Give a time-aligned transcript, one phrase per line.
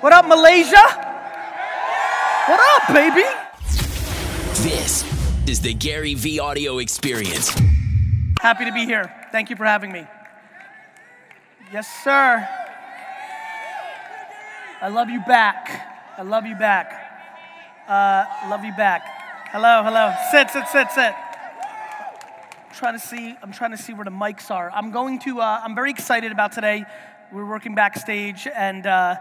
[0.00, 0.80] What up, Malaysia?
[2.46, 3.24] What up, baby?
[4.62, 5.02] This
[5.48, 7.52] is the GaryVee audio experience.
[8.40, 9.12] Happy to be here.
[9.32, 10.06] Thank you for having me.
[11.72, 12.48] Yes, sir.
[14.80, 16.14] I love you back.
[16.16, 16.92] I love you back.
[17.88, 19.02] Uh, love you back.
[19.50, 20.14] Hello, hello.
[20.30, 21.12] Sit, sit, sit, sit.
[21.12, 23.36] I'm trying to see.
[23.42, 24.70] I'm trying to see where the mics are.
[24.70, 25.40] I'm going to.
[25.40, 26.84] Uh, I'm very excited about today.
[27.32, 29.16] We're working backstage, and uh,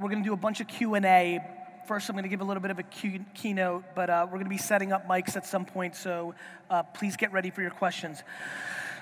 [0.00, 1.40] we're going to do a bunch of Q and A.
[1.86, 4.34] First, I'm going to give a little bit of a key- keynote, but uh, we're
[4.34, 5.96] going to be setting up mics at some point.
[5.96, 6.34] So
[6.70, 8.22] uh, please get ready for your questions.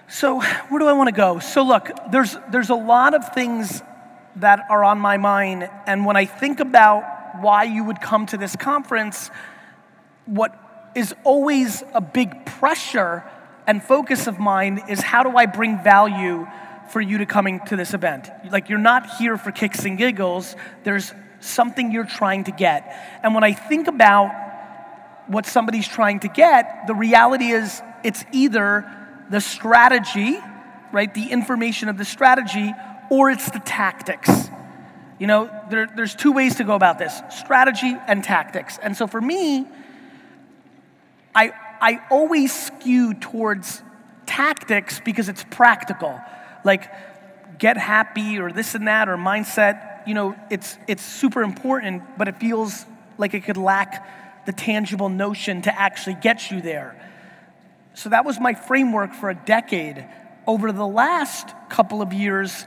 [0.08, 1.38] So where do I want to go?
[1.38, 3.82] So look, there's there's a lot of things
[4.36, 8.36] that are on my mind, and when I think about why you would come to
[8.36, 9.30] this conference,
[10.24, 10.54] what
[10.94, 13.24] is always a big pressure
[13.66, 16.46] and focus of mine is how do I bring value
[16.90, 18.30] for you to coming to this event?
[18.50, 20.56] Like you're not here for kicks and giggles.
[20.84, 23.20] There's something you're trying to get.
[23.22, 24.30] And when I think about
[25.26, 28.90] what somebody's trying to get, the reality is it's either
[29.30, 30.38] the strategy,
[30.92, 31.12] right?
[31.12, 32.72] The information of the strategy,
[33.10, 34.30] or it's the tactics.
[35.18, 38.78] You know, there, there's two ways to go about this strategy and tactics.
[38.82, 39.66] And so for me,
[41.34, 43.82] I, I always skew towards
[44.26, 46.20] tactics because it's practical.
[46.66, 46.90] Like,
[47.58, 52.28] get happy or this and that or mindset, you know, it's, it's super important, but
[52.28, 52.84] it feels
[53.18, 57.00] like it could lack the tangible notion to actually get you there.
[57.94, 60.06] So that was my framework for a decade.
[60.46, 62.66] Over the last couple of years,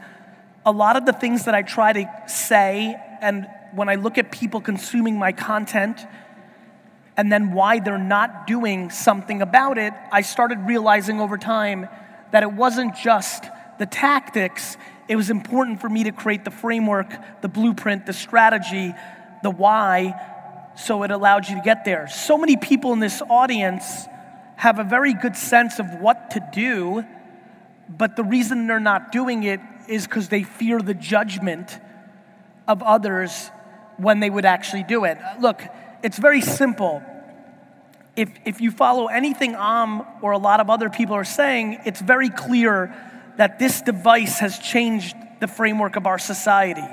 [0.65, 4.31] a lot of the things that I try to say, and when I look at
[4.31, 5.99] people consuming my content,
[7.15, 11.87] and then why they're not doing something about it, I started realizing over time
[12.31, 13.45] that it wasn't just
[13.79, 14.77] the tactics,
[15.07, 18.93] it was important for me to create the framework, the blueprint, the strategy,
[19.41, 20.13] the why,
[20.75, 22.07] so it allowed you to get there.
[22.07, 24.05] So many people in this audience
[24.55, 27.03] have a very good sense of what to do,
[27.89, 31.79] but the reason they're not doing it is because they fear the judgment
[32.67, 33.49] of others
[33.97, 35.17] when they would actually do it.
[35.39, 35.63] Look,
[36.03, 37.01] it's very simple.
[38.15, 42.01] If, if you follow anything I'm or a lot of other people are saying, it's
[42.01, 42.93] very clear
[43.39, 46.85] that this device has changed the framework of our society.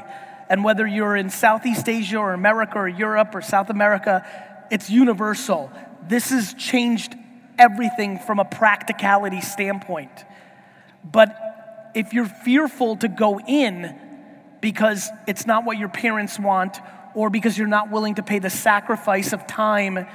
[0.49, 4.25] And whether you're in Southeast Asia or America or Europe or South America,
[4.71, 5.73] it's universal.
[6.07, 7.17] This has changed
[7.59, 10.25] everything from a practicality standpoint.
[11.03, 11.37] But
[11.97, 13.99] if you're fearful to go in
[14.61, 16.79] because it's not what your parents want,
[17.17, 20.07] or because you're not willing to pay the sacrifice of time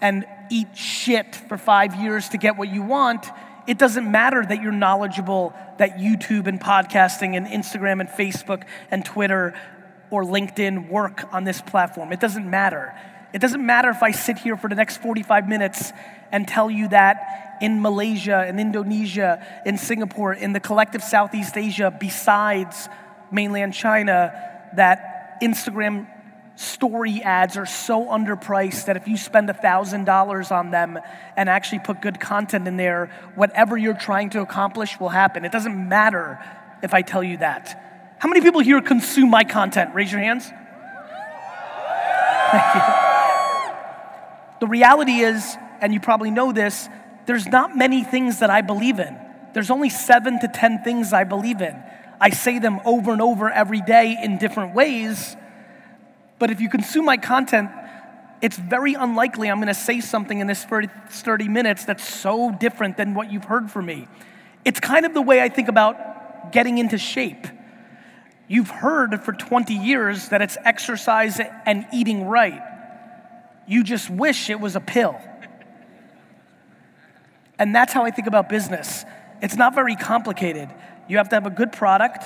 [0.00, 3.26] and eat shit for five years to get what you want,
[3.66, 9.04] it doesn't matter that you're knowledgeable, that YouTube and podcasting and Instagram and Facebook and
[9.04, 9.54] Twitter
[10.10, 12.12] or LinkedIn work on this platform.
[12.12, 12.94] It doesn't matter.
[13.32, 15.92] It doesn't matter if I sit here for the next 45 minutes
[16.32, 21.94] and tell you that in Malaysia, in Indonesia, in Singapore, in the collective Southeast Asia,
[21.98, 22.88] besides
[23.30, 24.32] mainland China,
[24.76, 26.06] that Instagram
[26.56, 30.98] story ads are so underpriced that if you spend $1,000 on them
[31.36, 35.44] and actually put good content in there, whatever you're trying to accomplish will happen.
[35.44, 36.42] It doesn't matter
[36.82, 38.16] if I tell you that.
[38.18, 39.94] How many people here consume my content?
[39.94, 40.50] Raise your hands.
[42.50, 42.80] Thank you.
[44.60, 46.88] The reality is, and you probably know this,
[47.26, 49.18] there's not many things that I believe in.
[49.52, 51.82] There's only seven to 10 things I believe in.
[52.18, 55.36] I say them over and over every day in different ways
[56.38, 57.70] but if you consume my content,
[58.42, 62.96] it's very unlikely I'm going to say something in this 30 minutes that's so different
[62.96, 64.08] than what you've heard from me.
[64.64, 67.46] It's kind of the way I think about getting into shape.
[68.48, 72.62] You've heard for 20 years that it's exercise and eating right.
[73.66, 75.18] You just wish it was a pill.
[77.58, 79.04] And that's how I think about business.
[79.42, 80.68] It's not very complicated.
[81.08, 82.24] You have to have a good product,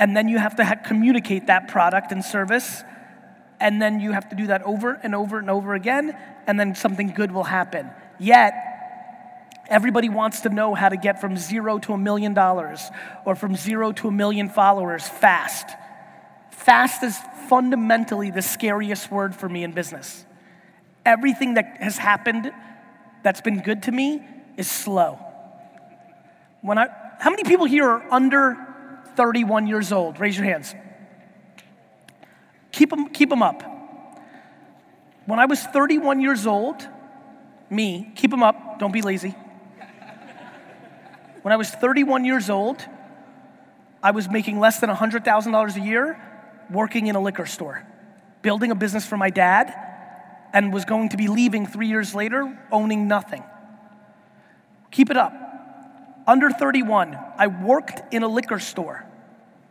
[0.00, 2.82] and then you have to ha- communicate that product and service
[3.60, 6.16] and then you have to do that over and over and over again,
[6.46, 7.90] and then something good will happen.
[8.18, 8.54] Yet,
[9.68, 12.90] everybody wants to know how to get from zero to a million dollars
[13.24, 15.68] or from zero to a million followers fast.
[16.50, 17.16] Fast is
[17.48, 20.24] fundamentally the scariest word for me in business.
[21.04, 22.50] Everything that has happened
[23.22, 24.22] that's been good to me
[24.56, 25.18] is slow.
[26.62, 26.88] When I,
[27.18, 28.56] how many people here are under
[29.14, 30.18] 31 years old?
[30.18, 30.74] Raise your hands.
[32.76, 33.62] Keep them, keep them up.
[35.24, 36.86] When I was 31 years old,
[37.70, 39.34] me, keep them up, don't be lazy.
[41.40, 42.84] When I was 31 years old,
[44.02, 46.20] I was making less than $100,000 a year,
[46.70, 47.86] working in a liquor store,
[48.42, 49.72] building a business for my dad,
[50.52, 53.42] and was going to be leaving three years later owning nothing.
[54.90, 55.32] Keep it up.
[56.26, 59.06] Under 31, I worked in a liquor store,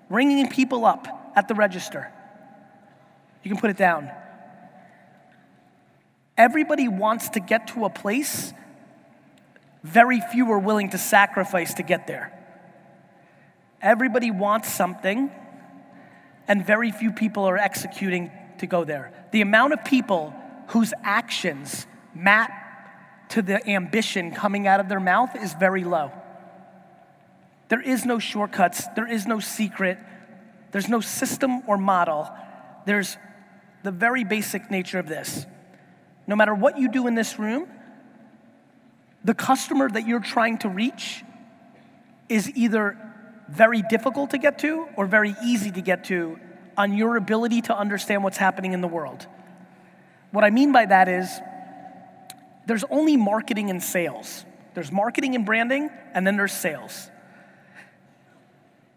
[0.10, 2.12] ringing people up at the register.
[3.46, 4.10] You can put it down.
[6.36, 8.52] Everybody wants to get to a place,
[9.84, 12.34] very few are willing to sacrifice to get there.
[13.84, 15.30] Everybody wants something,
[16.48, 19.14] and very few people are executing to go there.
[19.32, 20.34] The amount of people
[20.70, 26.12] whose actions map to the ambition coming out of their mouth is very low.
[27.70, 30.00] There is no shortcuts, there is no secret,
[30.72, 32.28] there's no system or model.
[32.88, 33.18] There's
[33.86, 35.46] the very basic nature of this.
[36.26, 37.68] No matter what you do in this room,
[39.24, 41.24] the customer that you're trying to reach
[42.28, 42.98] is either
[43.48, 46.40] very difficult to get to or very easy to get to
[46.76, 49.28] on your ability to understand what's happening in the world.
[50.32, 51.30] What I mean by that is
[52.66, 54.46] there's only marketing and sales.
[54.74, 57.10] There's marketing and branding, and then there's sales.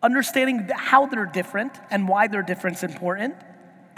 [0.03, 3.35] Understanding how they're different and why they're different is important,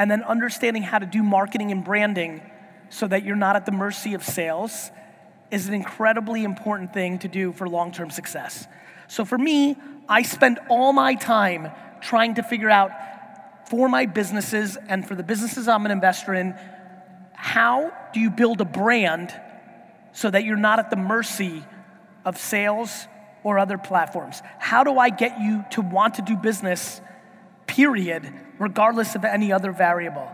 [0.00, 2.40] and then understanding how to do marketing and branding
[2.88, 4.90] so that you're not at the mercy of sales
[5.50, 8.66] is an incredibly important thing to do for long term success.
[9.08, 9.76] So for me,
[10.08, 11.70] I spend all my time
[12.00, 12.92] trying to figure out
[13.68, 16.54] for my businesses and for the businesses I'm an investor in
[17.34, 19.38] how do you build a brand
[20.12, 21.62] so that you're not at the mercy
[22.24, 23.06] of sales
[23.42, 24.40] or other platforms?
[24.58, 27.02] How do I get you to want to do business,
[27.70, 30.30] period, regardless of any other variable?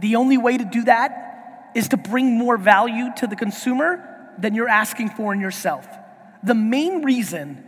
[0.00, 4.54] The only way to do that is to bring more value to the consumer than
[4.54, 5.86] you're asking for in yourself.
[6.42, 7.62] The main reason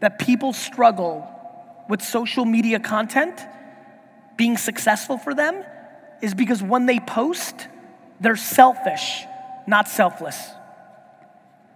[0.00, 1.28] that people struggle
[1.88, 3.40] with social media content
[4.36, 5.62] being successful for them
[6.22, 7.68] is because when they post,
[8.20, 9.24] they're selfish,
[9.66, 10.50] not selfless.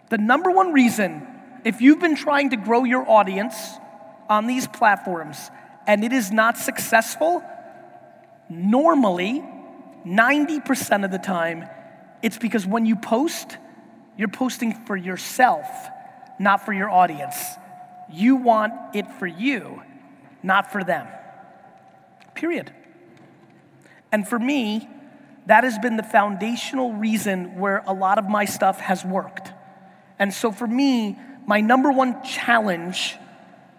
[0.08, 1.26] The number one reason,
[1.64, 3.54] if you've been trying to grow your audience
[4.28, 5.50] on these platforms
[5.90, 7.42] and it is not successful,
[8.48, 9.42] normally,
[10.06, 11.68] 90% of the time,
[12.22, 13.58] it's because when you post,
[14.16, 15.66] you're posting for yourself,
[16.38, 17.34] not for your audience.
[18.08, 19.82] You want it for you,
[20.44, 21.08] not for them.
[22.36, 22.72] Period.
[24.12, 24.88] And for me,
[25.46, 29.50] that has been the foundational reason where a lot of my stuff has worked.
[30.20, 33.16] And so for me, my number one challenge,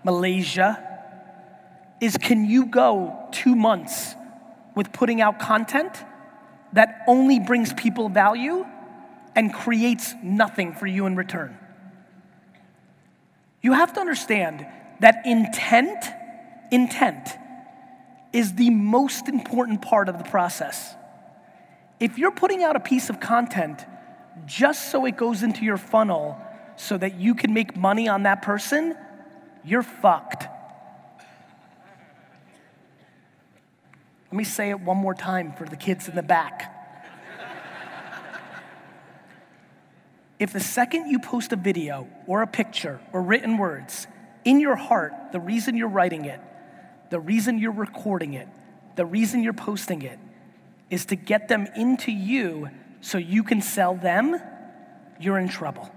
[0.03, 0.90] Malaysia,
[2.01, 4.15] is can you go two months
[4.75, 6.03] with putting out content
[6.73, 8.65] that only brings people value
[9.35, 11.57] and creates nothing for you in return?
[13.61, 14.65] You have to understand
[14.99, 16.03] that intent,
[16.71, 17.29] intent,
[18.33, 20.95] is the most important part of the process.
[21.99, 23.85] If you're putting out a piece of content
[24.45, 26.37] just so it goes into your funnel
[26.75, 28.95] so that you can make money on that person,
[29.63, 30.47] you're fucked.
[34.31, 36.73] Let me say it one more time for the kids in the back.
[40.39, 44.07] if the second you post a video or a picture or written words,
[44.45, 46.39] in your heart, the reason you're writing it,
[47.09, 48.47] the reason you're recording it,
[48.95, 50.17] the reason you're posting it
[50.89, 52.69] is to get them into you
[53.01, 54.41] so you can sell them,
[55.19, 55.93] you're in trouble.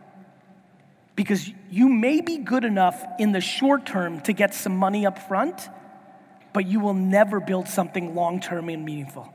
[1.15, 5.21] Because you may be good enough in the short term to get some money up
[5.21, 5.69] front,
[6.55, 9.29] but you will never build something long term and meaningful.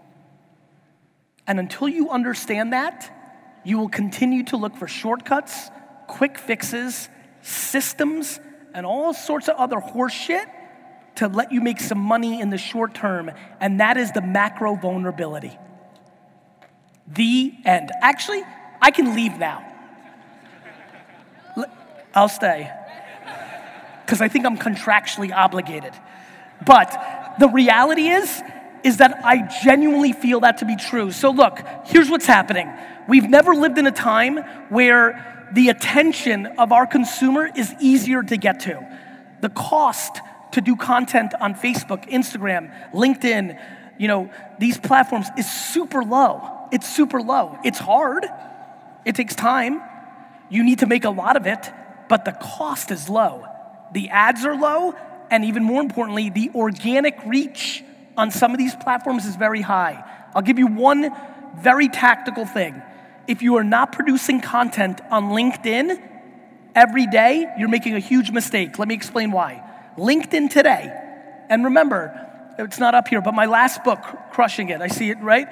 [1.45, 3.15] And until you understand that,
[3.63, 5.69] you will continue to look for shortcuts,
[6.07, 7.09] quick fixes,
[7.41, 8.39] systems,
[8.73, 10.45] and all sorts of other horseshit
[11.15, 13.29] to let you make some money in the short term.
[13.59, 15.57] And that is the macro vulnerability.
[17.07, 17.91] The end.
[18.01, 18.43] Actually,
[18.81, 19.65] I can leave now.
[22.15, 22.71] I'll stay
[24.05, 25.93] because I think I'm contractually obligated.
[26.66, 28.42] But the reality is,
[28.84, 31.12] is that I genuinely feel that to be true.
[31.12, 32.72] So, look, here's what's happening.
[33.08, 34.38] We've never lived in a time
[34.70, 38.88] where the attention of our consumer is easier to get to.
[39.42, 43.60] The cost to do content on Facebook, Instagram, LinkedIn,
[43.98, 46.68] you know, these platforms is super low.
[46.72, 47.58] It's super low.
[47.63, 48.25] It's hard,
[49.06, 49.82] it takes time.
[50.50, 51.72] You need to make a lot of it,
[52.08, 53.46] but the cost is low.
[53.92, 54.96] The ads are low,
[55.31, 57.83] and even more importantly, the organic reach
[58.17, 60.03] on some of these platforms is very high.
[60.36, 61.12] I'll give you one
[61.57, 62.81] very tactical thing.
[63.27, 66.01] If you are not producing content on LinkedIn
[66.75, 68.79] every day, you're making a huge mistake.
[68.79, 69.63] Let me explain why.
[69.98, 70.91] LinkedIn today,
[71.50, 74.00] and remember, it's not up here, but my last book,
[74.31, 75.48] Crushing It, I see it, right?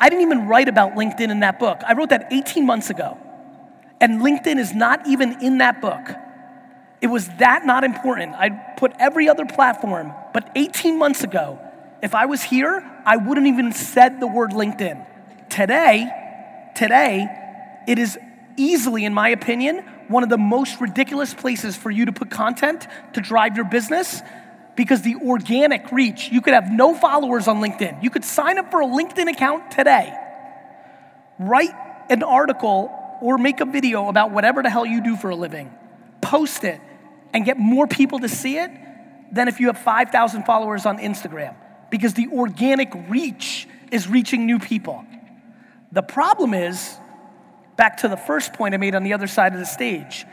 [0.00, 1.80] I didn't even write about LinkedIn in that book.
[1.86, 3.18] I wrote that 18 months ago.
[4.00, 6.06] And LinkedIn is not even in that book.
[7.04, 8.34] It was that not important.
[8.34, 11.58] I put every other platform, but 18 months ago,
[12.02, 15.04] if I was here, I wouldn't even said the word LinkedIn.
[15.50, 16.08] Today,
[16.74, 17.28] today,
[17.86, 18.18] it is
[18.56, 22.86] easily, in my opinion, one of the most ridiculous places for you to put content
[23.12, 24.22] to drive your business
[24.74, 28.02] because the organic reach, you could have no followers on LinkedIn.
[28.02, 30.10] You could sign up for a LinkedIn account today,
[31.38, 31.74] write
[32.08, 35.70] an article or make a video about whatever the hell you do for a living,
[36.22, 36.80] post it,
[37.34, 38.70] and get more people to see it
[39.32, 41.54] than if you have 5,000 followers on Instagram
[41.90, 45.04] because the organic reach is reaching new people.
[45.92, 46.96] The problem is,
[47.76, 50.24] back to the first point I made on the other side of the stage,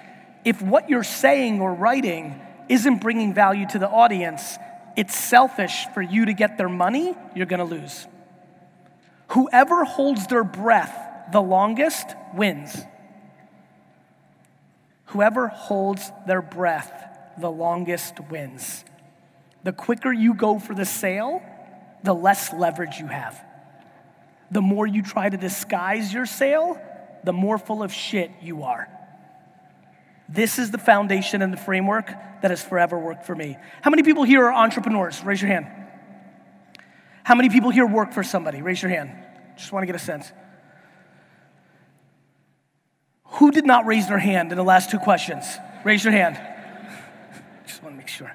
[0.46, 2.39] if what you're saying or writing
[2.70, 4.58] isn't bringing value to the audience,
[4.96, 8.08] it's selfish for you to get their money, you're gonna lose.
[9.29, 12.86] Whoever holds their breath the longest wins.
[15.12, 17.01] Whoever holds their breath
[17.38, 18.86] the longest wins.
[19.63, 21.41] The quicker you go for the sale,
[22.03, 23.44] the less leverage you have.
[24.50, 26.80] The more you try to disguise your sale,
[27.24, 28.89] the more full of shit you are.
[30.27, 32.08] This is the foundation and the framework
[32.41, 33.58] that has forever worked for me.
[33.82, 35.24] How many people here are entrepreneurs?
[35.24, 35.68] Raise your hand.
[37.24, 38.62] How many people here work for somebody?
[38.62, 39.12] Raise your hand.
[39.58, 40.32] Just want to get a sense.
[43.31, 45.45] Who did not raise their hand in the last two questions?
[45.83, 46.39] Raise your hand.
[47.65, 48.33] Just want to make sure.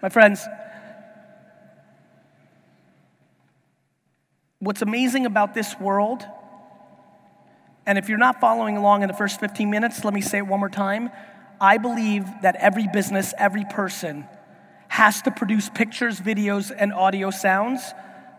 [0.00, 0.46] My friends,
[4.60, 6.24] what's amazing about this world
[7.88, 10.46] and if you're not following along in the first 15 minutes, let me say it
[10.46, 11.08] one more time.
[11.58, 14.26] I believe that every business, every person
[14.88, 17.80] has to produce pictures, videos, and audio sounds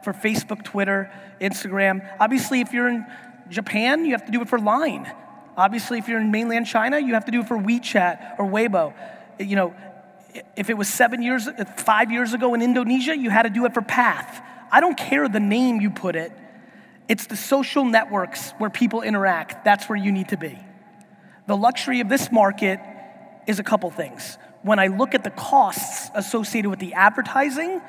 [0.03, 2.08] for Facebook, Twitter, Instagram.
[2.19, 3.08] Obviously, if you're in
[3.50, 5.12] Japan, you have to do it for Line.
[5.58, 8.94] Obviously, if you're in mainland China, you have to do it for WeChat or Weibo.
[9.39, 9.75] You know,
[10.56, 13.74] if it was seven years, five years ago in Indonesia, you had to do it
[13.74, 14.41] for Path.
[14.72, 16.32] I don't care the name you put it.
[17.08, 19.65] It's the social networks where people interact.
[19.65, 20.58] That's where you need to be.
[21.48, 22.79] The luxury of this market
[23.48, 24.38] is a couple things.
[24.62, 27.82] When I look at the costs associated with the advertising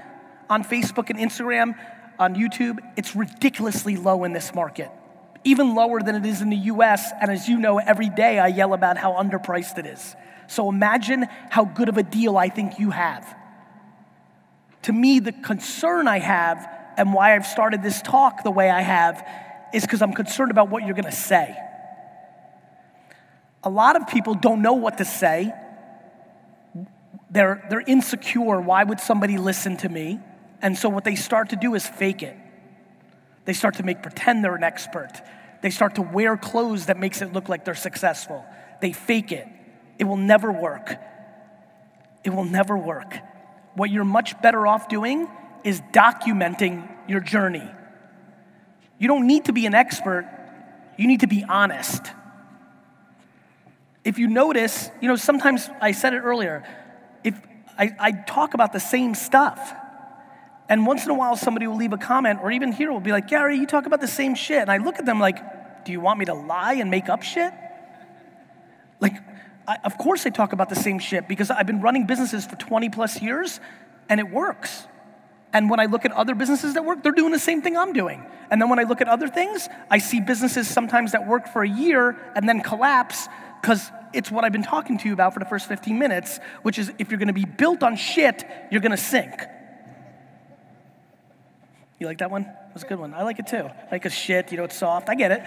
[0.49, 1.75] on Facebook and Instagram,
[2.19, 4.91] on YouTube, it's ridiculously low in this market,
[5.45, 7.11] even lower than it is in the US.
[7.21, 10.15] And as you know, every day I yell about how underpriced it is.
[10.47, 13.37] So imagine how good of a deal I think you have.
[14.83, 18.81] To me, the concern I have and why I've started this talk the way I
[18.81, 19.27] have
[19.73, 21.57] is because I'm concerned about what you're going to say.
[23.63, 25.53] A lot of people don't know what to say.
[27.31, 28.61] They're, they're insecure.
[28.61, 30.19] Why would somebody listen to me?
[30.63, 32.37] And so, what they start to do is fake it.
[33.45, 35.13] They start to make pretend they're an expert.
[35.63, 38.45] They start to wear clothes that makes it look like they're successful.
[38.81, 39.47] They fake it.
[39.99, 40.97] It will never work.
[42.25, 43.19] It will never work.
[43.75, 45.29] What you're much better off doing
[45.65, 47.69] is documenting your journey.
[48.99, 50.29] You don't need to be an expert,
[50.99, 52.13] you need to be honest.
[54.05, 56.65] If you notice, you know, sometimes I said it earlier,
[57.23, 57.39] if
[57.79, 59.75] I, I talk about the same stuff,
[60.71, 63.11] and once in a while somebody will leave a comment, or even here will be
[63.11, 64.63] like, Gary, you talk about the same shit.
[64.63, 67.25] And I look at them like, do you want me to lie and make up
[67.25, 67.53] shit?
[69.01, 69.15] Like,
[69.67, 72.55] I, of course I talk about the same shit because I've been running businesses for
[72.55, 73.59] 20 plus years
[74.09, 74.87] and it works.
[75.53, 77.93] And when I look at other businesses that work, they're doing the same thing I'm
[77.93, 78.25] doing.
[78.53, 81.65] And then when I look at other things, I see businesses sometimes that work for
[81.65, 83.27] a year and then collapse
[83.61, 86.79] because it's what I've been talking to you about for the first 15 minutes, which
[86.79, 89.43] is if you're gonna be built on shit, you're gonna sink.
[92.01, 92.45] You like that one?
[92.45, 93.13] That was a good one.
[93.13, 93.69] I like it too.
[93.93, 95.11] Like a shit, you know, it's soft.
[95.11, 95.43] I get it.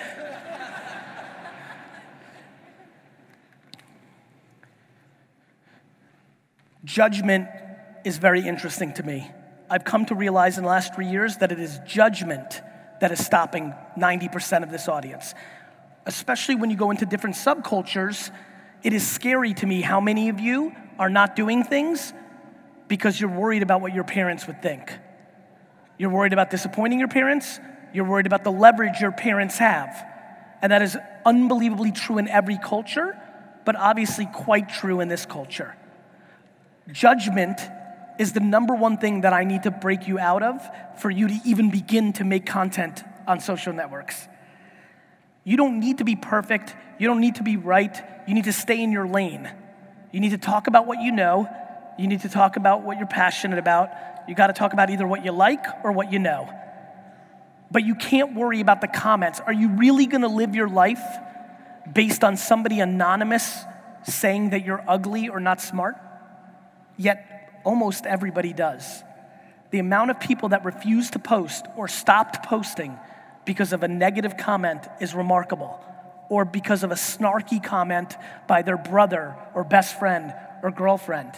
[6.86, 7.48] Judgment
[8.06, 9.32] is very interesting to me.
[9.68, 12.62] I've come to realize in the last three years that it is judgment
[13.02, 15.34] that is stopping 90% of this audience.
[16.06, 18.30] Especially when you go into different subcultures,
[18.84, 22.14] it is scary to me how many of you are not doing things
[22.88, 24.94] because you're worried about what your parents would think.
[25.98, 27.60] You're worried about disappointing your parents,
[27.94, 30.06] you're worried about the leverage your parents have.
[30.62, 33.18] And that is unbelievably true in every culture,
[33.66, 35.76] but obviously quite true in this culture.
[36.92, 37.60] Judgment
[38.20, 40.62] is the number one thing that I need to break you out of
[41.00, 44.28] for you to even begin to make content on social networks.
[45.44, 46.76] You don't need to be perfect.
[47.00, 48.02] You don't need to be right.
[48.28, 49.52] You need to stay in your lane.
[50.12, 51.50] You need to talk about what you know
[51.98, 53.90] You need to talk about what you're passionate about.
[54.28, 56.50] You got to talk about either what you like or what you know.
[57.72, 59.40] But you can't worry about the comments.
[59.40, 61.02] Are you really going to live your life
[61.92, 63.64] based on somebody anonymous
[64.04, 65.96] saying that you're ugly or not smart?
[66.98, 69.04] Yet almost everybody does.
[69.72, 72.98] The amount of people that refuse to post or stopped posting
[73.46, 75.84] because of a negative comment is remarkable,
[76.30, 78.16] or because of a snarky comment
[78.48, 81.32] by their brother or best friend or girlfriend.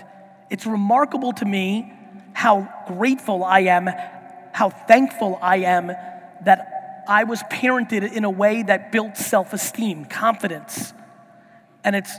[0.50, 1.94] It's remarkable to me
[2.36, 3.90] how grateful I am,
[4.52, 10.06] how thankful I am that I was parented in a way that built self esteem,
[10.06, 10.94] confidence.
[11.84, 12.12] And, it's,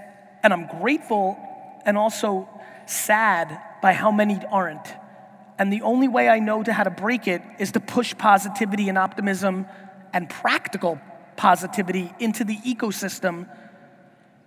[0.42, 1.38] and I'm grateful
[1.84, 2.48] and also
[2.86, 4.88] sad by how many aren't.
[5.58, 8.88] And the only way I know to how to break it is to push positivity
[8.88, 9.66] and optimism
[10.12, 10.98] and practical
[11.36, 13.48] positivity into the ecosystem.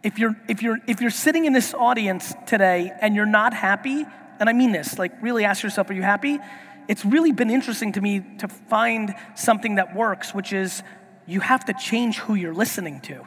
[0.02, 4.06] If you're, if, you're, if you're sitting in this audience today and you're not happy,
[4.40, 6.40] and I mean this, like really ask yourself, are you happy?
[6.88, 10.82] It's really been interesting to me to find something that works, which is
[11.28, 13.26] you have to change who you're listening to.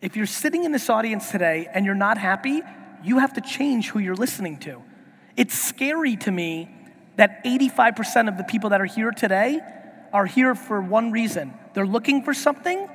[0.00, 2.62] If you're sitting in this audience today and you're not happy,
[3.02, 4.82] you have to change who you're listening to.
[5.36, 6.68] It's scary to me
[7.16, 9.60] that 85% of the people that are here today
[10.12, 12.88] are here for one reason they're looking for something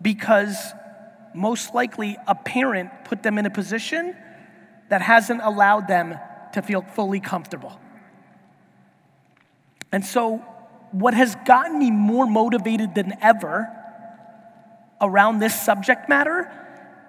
[0.00, 0.56] because
[1.34, 4.16] most likely a parent put them in a position
[4.92, 6.18] that hasn't allowed them
[6.52, 7.80] to feel fully comfortable.
[9.90, 10.44] And so,
[10.90, 13.74] what has gotten me more motivated than ever
[15.00, 16.52] around this subject matter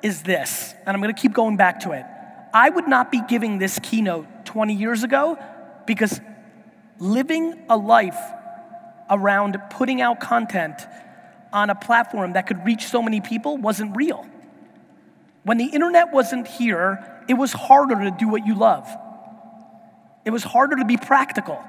[0.01, 2.05] is this, and I'm gonna keep going back to it.
[2.53, 5.37] I would not be giving this keynote 20 years ago
[5.85, 6.21] because
[6.99, 8.21] living a life
[9.09, 10.87] around putting out content
[11.51, 14.25] on a platform that could reach so many people wasn't real.
[15.43, 18.87] When the internet wasn't here, it was harder to do what you love.
[20.25, 21.61] It was harder to be practical.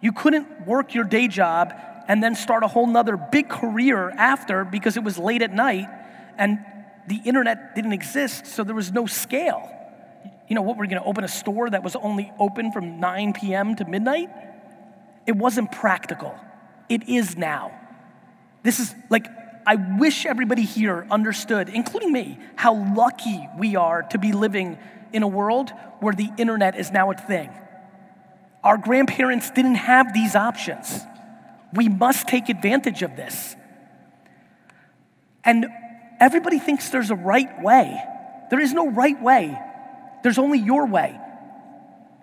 [0.00, 1.72] You couldn't work your day job
[2.08, 5.88] and then start a whole nother big career after because it was late at night
[6.36, 6.58] and
[7.06, 9.70] the internet didn't exist, so there was no scale.
[10.48, 13.76] You know, what, we're gonna open a store that was only open from 9 p.m.
[13.76, 14.30] to midnight?
[15.26, 16.34] It wasn't practical.
[16.88, 17.78] It is now.
[18.62, 19.26] This is like,
[19.66, 24.78] I wish everybody here understood, including me, how lucky we are to be living
[25.12, 27.50] in a world where the internet is now a thing.
[28.62, 31.00] Our grandparents didn't have these options.
[31.72, 33.56] We must take advantage of this.
[35.44, 35.66] And
[36.20, 38.02] everybody thinks there's a right way.
[38.50, 39.58] There is no right way,
[40.22, 41.18] there's only your way.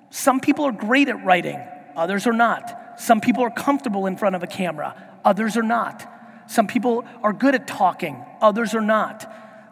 [0.09, 1.61] Some people are great at writing,
[1.95, 2.99] others are not.
[2.99, 6.07] Some people are comfortable in front of a camera, others are not.
[6.51, 9.25] Some people are good at talking, others are not.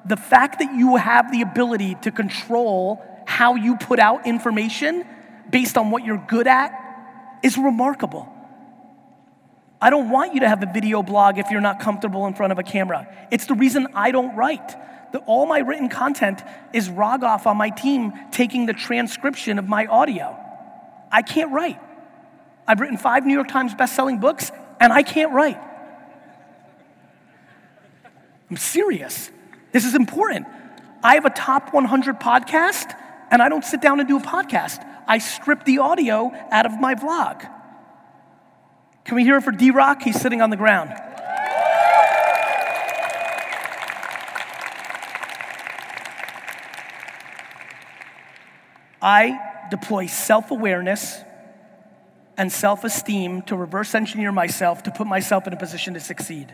[0.06, 5.06] The fact that you have the ability to control how you put out information
[5.50, 6.72] based on what you're good at
[7.44, 8.32] is remarkable.
[9.82, 12.54] I don't want you to have a video blog if you're not comfortable in front
[12.54, 13.14] of a camera.
[13.30, 14.70] It's the reason I don't write.
[15.12, 19.86] The, all my written content is Rogoff on my team taking the transcription of my
[19.86, 20.38] audio.
[21.12, 21.80] I can't write.
[22.66, 25.60] I've written five New York Times best-selling books, and I can't write.
[28.50, 29.32] I'm serious.
[29.72, 30.48] This is important.
[31.04, 32.96] I have a top 100 podcast,
[33.32, 34.86] and I don't sit down and do a podcast.
[35.08, 37.42] I strip the audio out of my vlog.
[39.06, 40.02] Can we hear it for DRock?
[40.02, 40.94] He's sitting on the ground.
[49.02, 49.40] I
[49.72, 51.22] deploy self awareness
[52.38, 56.54] and self esteem to reverse engineer myself to put myself in a position to succeed.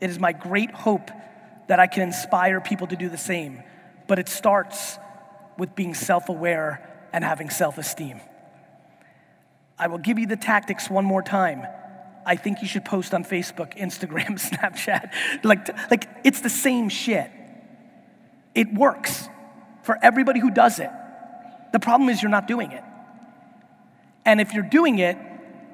[0.00, 1.10] It is my great hope
[1.70, 3.62] that I can inspire people to do the same,
[4.08, 4.98] but it starts
[5.56, 8.20] with being self aware and having self esteem.
[9.78, 11.64] I will give you the tactics one more time.
[12.26, 15.44] I think you should post on Facebook, Instagram, Snapchat.
[15.44, 17.30] Like, like it's the same shit.
[18.52, 19.28] It works
[19.84, 20.90] for everybody who does it.
[21.72, 22.82] The problem is you're not doing it.
[24.24, 25.16] And if you're doing it,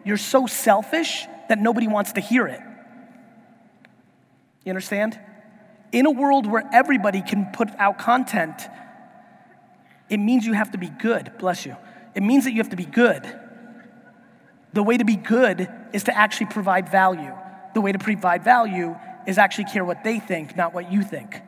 [0.05, 2.61] you're so selfish that nobody wants to hear it.
[4.63, 5.19] You understand?
[5.93, 8.69] In a world where everybody can put out content,
[10.09, 11.33] it means you have to be good.
[11.39, 11.77] Bless you.
[12.15, 13.25] It means that you have to be good.
[14.73, 17.33] The way to be good is to actually provide value.
[17.75, 18.97] The way to provide value
[19.27, 21.41] is actually care what they think, not what you think.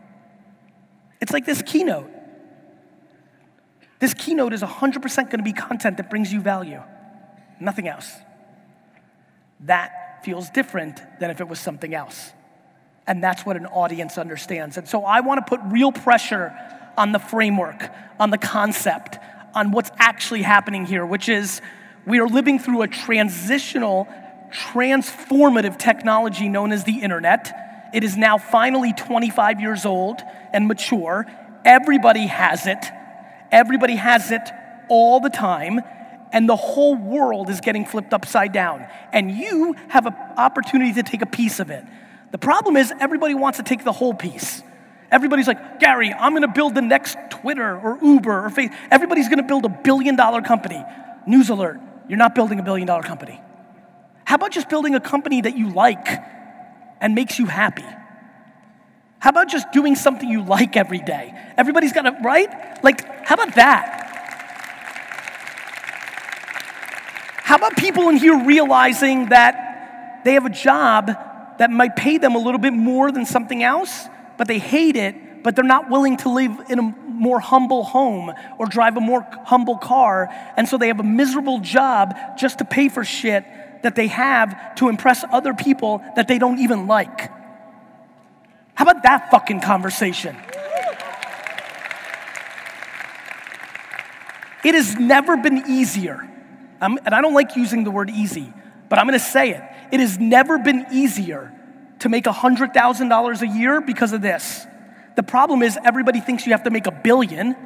[1.20, 2.11] It's like this keynote.
[3.98, 6.83] This keynote is 100% going to be content that brings you value,
[7.61, 8.12] nothing else.
[9.61, 12.33] That feels different than if it was something else.
[13.08, 14.76] And that's what an audience understands.
[14.76, 16.52] And so I want to put real pressure
[16.96, 17.90] on the framework,
[18.20, 19.18] on the concept,
[19.54, 21.62] on what's actually happening here, which is
[22.06, 24.06] we are living through a transitional,
[24.52, 27.90] transformative technology known as the internet.
[27.94, 30.20] It is now finally 25 years old
[30.52, 31.26] and mature.
[31.64, 32.84] Everybody has it.
[33.50, 34.42] Everybody has it
[34.90, 35.80] all the time
[36.32, 38.86] and the whole world is getting flipped upside down.
[39.12, 41.84] And you have an opportunity to take a piece of it.
[42.30, 44.62] The problem is, everybody wants to take the whole piece.
[45.10, 48.76] Everybody's like, Gary, I'm gonna build the next Twitter or Uber or Facebook.
[48.90, 50.84] Everybody's gonna build a billion dollar company.
[51.26, 53.40] News alert, you're not building a billion dollar company.
[54.24, 56.06] How about just building a company that you like
[57.00, 57.84] and makes you happy?
[59.20, 61.34] How about just doing something you like every day?
[61.56, 62.84] Everybody's got to, right?
[62.84, 63.94] Like, how about that?
[67.42, 71.10] How about people in here realizing that they have a job
[71.58, 75.42] that might pay them a little bit more than something else, but they hate it,
[75.42, 79.26] but they're not willing to live in a more humble home or drive a more
[79.44, 83.44] humble car, and so they have a miserable job just to pay for shit
[83.82, 87.30] that they have to impress other people that they don't even like?
[88.74, 90.36] How about that fucking conversation?
[94.64, 96.28] It has never been easier
[96.80, 98.52] I'm, and I don't like using the word easy,
[98.88, 99.62] but I'm gonna say it.
[99.90, 101.53] It has never been easier
[102.01, 104.66] to make $100,000 a year because of this.
[105.16, 107.57] The problem is, everybody thinks you have to make a billion.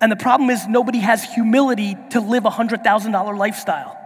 [0.00, 3.96] And the problem is, nobody has humility to live a $100,000 lifestyle.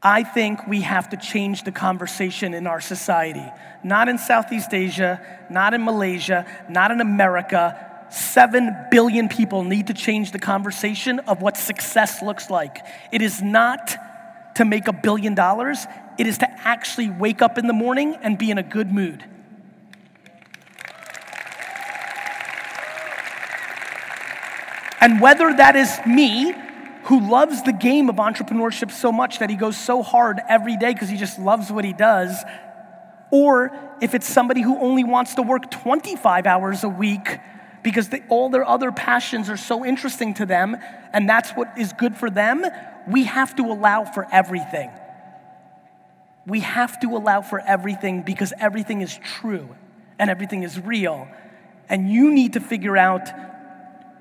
[0.00, 3.44] I think we have to change the conversation in our society.
[3.82, 9.94] Not in Southeast Asia, not in Malaysia, not in America, 7 billion people need to
[9.94, 12.78] change the conversation of what success looks like.
[13.12, 13.96] It is not
[14.56, 15.86] to make a billion dollars,
[16.18, 19.24] it is to actually wake up in the morning and be in a good mood.
[25.00, 26.54] And whether that is me,
[27.04, 30.92] who loves the game of entrepreneurship so much that he goes so hard every day
[30.92, 32.36] because he just loves what he does,
[33.30, 33.70] or
[34.02, 37.38] if it's somebody who only wants to work 25 hours a week
[37.88, 40.76] because they, all their other passions are so interesting to them
[41.14, 42.62] and that's what is good for them,
[43.10, 44.90] we have to allow for everything.
[46.46, 49.74] We have to allow for everything because everything is true
[50.18, 51.28] and everything is real.
[51.88, 53.26] And you need to figure out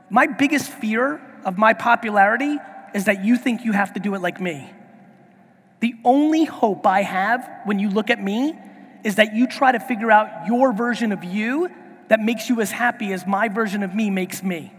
[0.09, 2.57] my biggest fear of my popularity
[2.95, 4.71] is that you think you have to do it like me.
[5.81, 8.57] The only hope I have when you look at me
[9.03, 11.69] is that you try to figure out your version of you
[12.07, 14.73] that makes you as happy as my version of me makes me.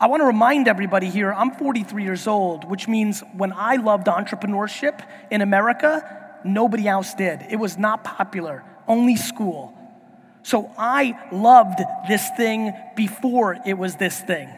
[0.00, 4.06] I want to remind everybody here I'm 43 years old, which means when I loved
[4.06, 5.00] entrepreneurship
[5.30, 7.42] in America, nobody else did.
[7.50, 9.78] It was not popular, only school.
[10.42, 14.48] So I loved this thing before it was this thing.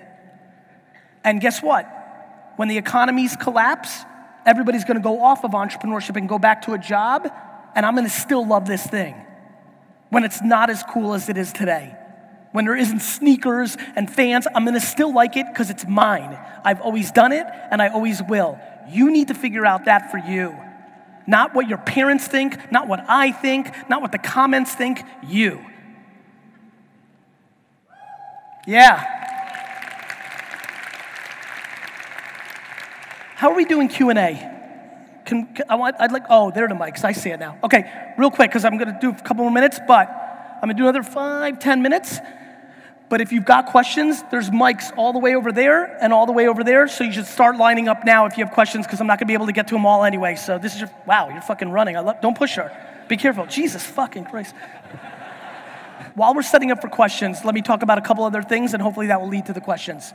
[1.22, 1.86] And guess what?
[2.56, 4.04] When the economies collapse,
[4.46, 7.30] everybody's gonna go off of entrepreneurship and go back to a job,
[7.74, 9.23] and I'm gonna still love this thing
[10.14, 11.92] when it's not as cool as it is today.
[12.52, 16.38] When there isn't sneakers and fans, I'm gonna still like it because it's mine.
[16.64, 18.56] I've always done it and I always will.
[18.88, 20.56] You need to figure out that for you.
[21.26, 25.60] Not what your parents think, not what I think, not what the comments think, you.
[28.68, 29.02] Yeah.
[33.34, 34.53] How are we doing Q&A?
[35.24, 37.04] Can, can, I want, I'd like, oh, there are the mics.
[37.04, 37.58] I see it now.
[37.64, 40.76] Okay, real quick, because I'm going to do a couple more minutes, but I'm going
[40.76, 42.18] to do another five, ten minutes.
[43.10, 46.32] But if you've got questions, there's mics all the way over there and all the
[46.32, 46.88] way over there.
[46.88, 49.26] So you should start lining up now if you have questions, because I'm not going
[49.26, 50.36] to be able to get to them all anyway.
[50.36, 51.96] So this is your, wow, you're fucking running.
[51.96, 52.72] I love, don't push her.
[53.08, 53.46] Be careful.
[53.46, 54.54] Jesus fucking Christ.
[56.14, 58.82] While we're setting up for questions, let me talk about a couple other things, and
[58.82, 60.12] hopefully that will lead to the questions.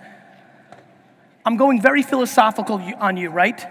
[1.45, 3.65] I'm going very philosophical on you, right?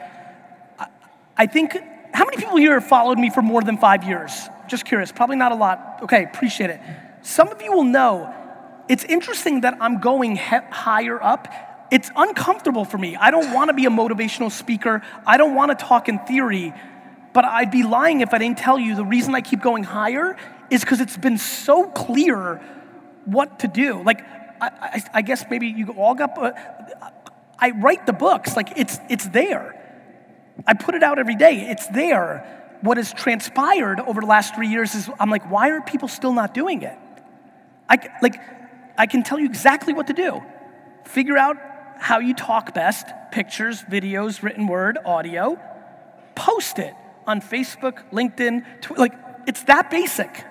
[1.39, 1.79] I think,
[2.13, 4.49] how many people here have followed me for more than five years?
[4.67, 6.01] Just curious, probably not a lot.
[6.03, 6.81] Okay, appreciate it.
[7.23, 8.35] Some of you will know
[8.89, 11.47] it's interesting that I'm going he- higher up.
[11.91, 13.17] It's uncomfortable for me.
[13.17, 16.75] I don't want to be a motivational speaker, I don't want to talk in theory,
[17.33, 20.37] but I'd be lying if I didn't tell you the reason I keep going higher
[20.71, 22.57] is because it's been so clear
[23.25, 24.03] what to do.
[24.03, 24.23] Like,
[24.61, 26.37] I, I, I guess maybe you all got,
[27.59, 29.78] I write the books, like, it's, it's there.
[30.67, 31.69] I put it out every day.
[31.69, 32.79] It's there.
[32.81, 36.33] What has transpired over the last three years is I'm like, why are people still
[36.33, 36.97] not doing it?
[37.89, 38.41] I, like,
[38.97, 40.43] I can tell you exactly what to do.
[41.05, 41.57] Figure out
[41.99, 45.59] how you talk best pictures, videos, written word, audio.
[46.35, 46.95] Post it
[47.27, 49.01] on Facebook, LinkedIn, Twitter.
[49.01, 49.15] Like,
[49.47, 50.45] it's that basic.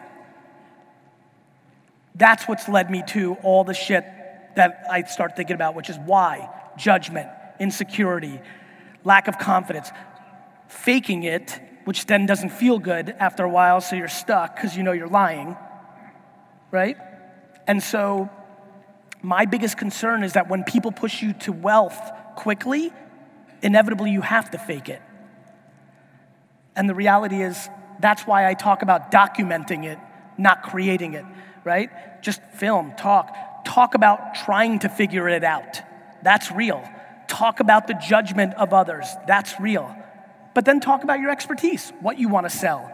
[2.16, 4.04] That's what's led me to all the shit
[4.56, 8.40] that I start thinking about, which is why judgment, insecurity,
[9.08, 9.90] lack of confidence,
[10.68, 14.84] faking it, which then doesn't feel good after a while, so you're stuck because you
[14.84, 15.56] know you're lying,
[16.72, 16.98] right?
[17.66, 18.30] And so,
[19.22, 22.92] my biggest concern is that when people push you to wealth quickly,
[23.62, 25.02] inevitably you have to fake it.
[26.76, 29.98] And the reality is, that's why I talk about documenting it,
[30.38, 31.26] not creating it,
[31.64, 31.90] right?
[32.22, 33.36] Just film, talk.
[33.66, 35.82] Talk about trying to figure it out.
[36.22, 36.88] That's real.
[37.38, 39.06] Talk about the judgment of others.
[39.28, 39.96] That's real.
[40.56, 42.92] But then talk about your expertise, what you want to sell,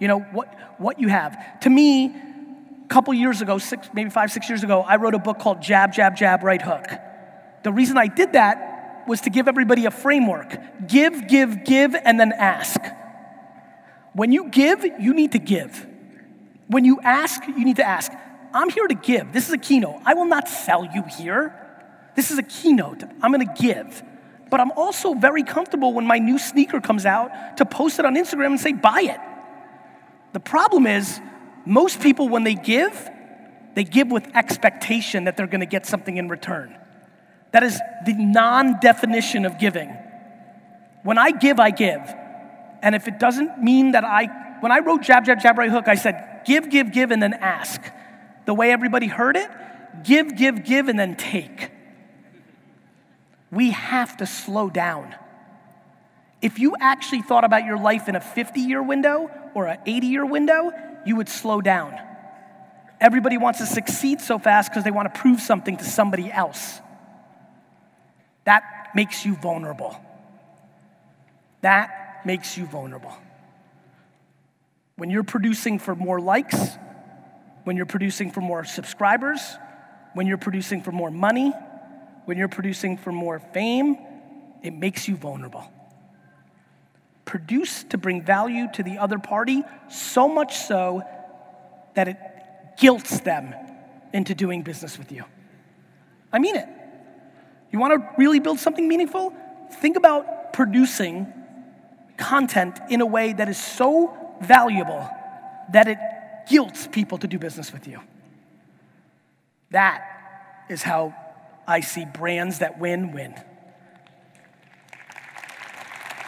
[0.00, 1.60] you know, what, what you have.
[1.60, 5.20] To me, a couple years ago, six, maybe five, six years ago, I wrote a
[5.20, 6.84] book called Jab, Jab, Jab, Right Hook.
[7.62, 10.56] The reason I did that was to give everybody a framework
[10.88, 12.80] give, give, give, and then ask.
[14.12, 15.86] When you give, you need to give.
[16.66, 18.10] When you ask, you need to ask.
[18.52, 19.32] I'm here to give.
[19.32, 20.00] This is a keynote.
[20.04, 21.60] I will not sell you here.
[22.16, 23.02] This is a keynote.
[23.22, 24.02] I'm going to give.
[24.50, 28.14] But I'm also very comfortable when my new sneaker comes out to post it on
[28.14, 29.20] Instagram and say, buy it.
[30.32, 31.20] The problem is,
[31.64, 33.10] most people, when they give,
[33.74, 36.76] they give with expectation that they're going to get something in return.
[37.52, 39.88] That is the non definition of giving.
[41.02, 42.00] When I give, I give.
[42.82, 44.26] And if it doesn't mean that I,
[44.60, 47.34] when I wrote jab, jab, jab, right hook, I said give, give, give, and then
[47.34, 47.80] ask.
[48.46, 49.50] The way everybody heard it,
[50.02, 51.70] give, give, give, and then take.
[53.50, 55.14] We have to slow down.
[56.42, 60.06] If you actually thought about your life in a 50 year window or an 80
[60.06, 60.72] year window,
[61.06, 61.98] you would slow down.
[63.00, 66.80] Everybody wants to succeed so fast because they want to prove something to somebody else.
[68.44, 69.96] That makes you vulnerable.
[71.62, 73.16] That makes you vulnerable.
[74.96, 76.58] When you're producing for more likes,
[77.64, 79.40] when you're producing for more subscribers,
[80.12, 81.52] when you're producing for more money,
[82.24, 83.96] when you're producing for more fame,
[84.62, 85.70] it makes you vulnerable.
[87.24, 91.02] Produce to bring value to the other party, so much so
[91.94, 92.16] that it
[92.78, 93.54] guilts them
[94.12, 95.24] into doing business with you.
[96.32, 96.68] I mean it.
[97.70, 99.34] You want to really build something meaningful?
[99.80, 101.32] Think about producing
[102.16, 105.08] content in a way that is so valuable
[105.72, 105.98] that it
[106.48, 108.00] guilts people to do business with you.
[109.70, 110.04] That
[110.68, 111.14] is how
[111.66, 113.34] I see brands that win win.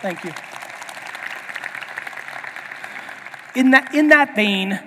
[0.03, 0.33] Thank you.
[3.55, 4.79] In that, in that vein,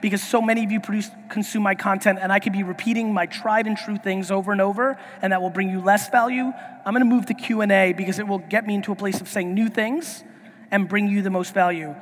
[0.00, 3.26] because so many of you produce, consume my content and I could be repeating my
[3.26, 6.52] tried and true things over and over and that will bring you less value,
[6.84, 9.54] I'm gonna move to Q&A because it will get me into a place of saying
[9.54, 10.24] new things
[10.70, 11.94] and bring you the most value.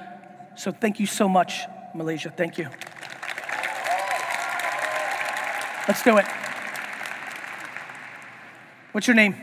[0.57, 1.63] So thank you so much,
[1.95, 2.33] Malaysia.
[2.35, 2.69] Thank you.
[5.87, 6.44] Let's do it.
[8.95, 9.35] What's your name?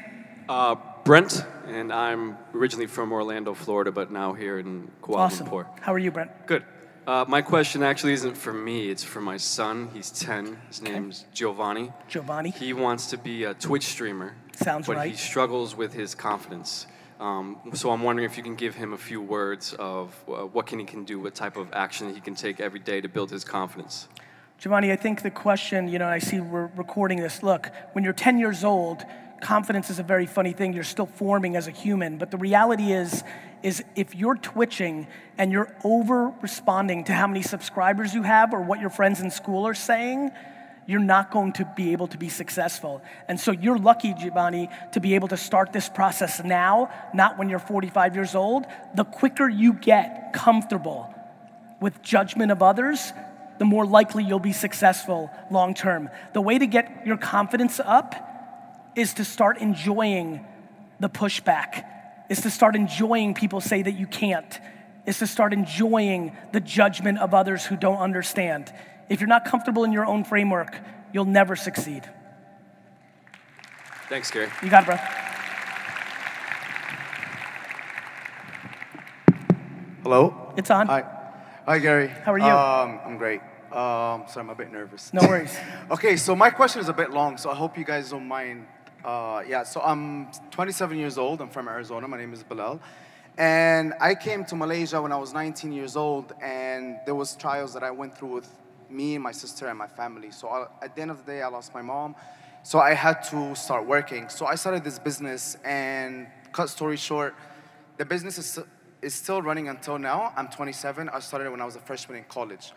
[0.48, 5.48] Uh, Brent, and I'm originally from Orlando, Florida, but now here in Kuala Awesome.
[5.48, 5.66] Lumpur.
[5.82, 6.32] How are you, Brent?
[6.46, 6.64] Good.
[7.06, 9.90] Uh, my question actually isn't for me, it's for my son.
[9.94, 10.58] He's 10.
[10.70, 11.92] His name's Giovanni.
[12.08, 12.52] Giovanni.
[12.52, 14.36] He wants to be a Twitch streamer.
[14.56, 15.12] Sounds but right.
[15.12, 16.88] he struggles with his confidence.
[17.20, 20.66] Um, so I'm wondering if you can give him a few words of uh, what
[20.66, 23.30] can he can do, what type of action he can take every day to build
[23.30, 24.08] his confidence.
[24.60, 27.44] Giovanni, I think the question, you know, I see we're recording this.
[27.44, 29.04] Look, when you're 10 years old,
[29.42, 30.74] confidence is a very funny thing.
[30.74, 32.18] You're still forming as a human.
[32.18, 33.24] But the reality is,
[33.64, 38.62] is if you're twitching and you're over responding to how many subscribers you have or
[38.62, 40.32] what your friends in school are saying,
[40.88, 43.02] you're not going to be able to be successful.
[43.28, 47.50] And so you're lucky, Giovanni, to be able to start this process now, not when
[47.50, 48.66] you're 45 years old.
[48.96, 51.14] The quicker you get comfortable
[51.80, 53.14] with judgment of others,
[53.60, 56.10] the more likely you'll be successful long term.
[56.34, 58.31] The way to get your confidence up
[58.96, 60.46] is to start enjoying
[61.00, 61.86] the pushback,
[62.30, 64.60] is to start enjoying people say that you can't,
[65.06, 68.72] is to start enjoying the judgment of others who don't understand.
[69.10, 70.78] If you're not comfortable in your own framework,
[71.14, 72.10] you'll never succeed.
[74.10, 74.50] Thanks, Gary.
[74.62, 74.96] You got it, bro.
[80.04, 80.54] Hello.
[80.58, 80.88] It's on.
[80.88, 81.06] Hi.
[81.66, 82.08] Hi, Gary.
[82.08, 82.46] How are you?
[82.46, 83.40] Um, I'm great.
[83.72, 85.14] Um, sorry, I'm a bit nervous.
[85.14, 85.56] No worries.
[85.92, 88.66] okay, so my question is a bit long, so I hope you guys don't mind.
[89.04, 91.42] Uh, yeah, so I'm 27 years old.
[91.42, 92.08] I'm from Arizona.
[92.08, 92.80] My name is Bilal.
[93.38, 97.74] And I came to Malaysia when I was 19 years old, and there was trials
[97.74, 98.50] that I went through with
[98.90, 100.30] me and my sister and my family.
[100.30, 102.16] So I, at the end of the day, I lost my mom.
[102.64, 104.30] So I had to start working.
[104.30, 107.34] So I started this business, and cut story short,
[107.98, 108.60] the business is,
[109.02, 110.32] is still running until now.
[110.36, 111.10] I'm 27.
[111.10, 112.72] I started when I was a freshman in college.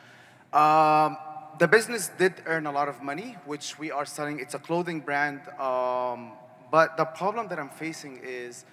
[0.55, 1.19] Um,
[1.59, 4.41] the business did earn a lot of money, which we are selling.
[4.41, 5.41] It's a clothing brand.
[5.61, 6.33] Um,
[6.71, 8.65] but the problem that I'm facing is,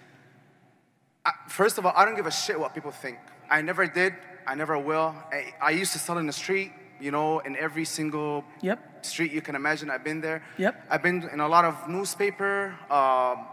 [1.26, 3.20] I, first of all, I don't give a shit what people think.
[3.50, 4.14] I never did.
[4.48, 5.14] I never will.
[5.32, 9.06] I, I used to sell in the street, you know, in every single Yep.
[9.06, 9.90] street you can imagine.
[9.92, 10.42] I've been there.
[10.58, 10.86] Yep.
[10.90, 13.46] I've been in a lot of newspaper, um,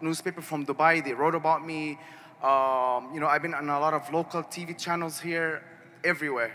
[0.00, 1.04] newspaper from Dubai.
[1.04, 1.98] They wrote about me.
[2.42, 5.62] Um, you know, I've been on a lot of local TV channels here,
[6.04, 6.52] everywhere.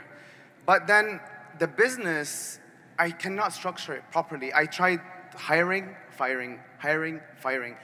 [0.66, 1.20] But then
[1.60, 2.60] the business,
[2.98, 4.54] I cannot structure it properly.
[4.54, 5.02] I tried
[5.36, 7.76] hiring, firing, hiring, firing,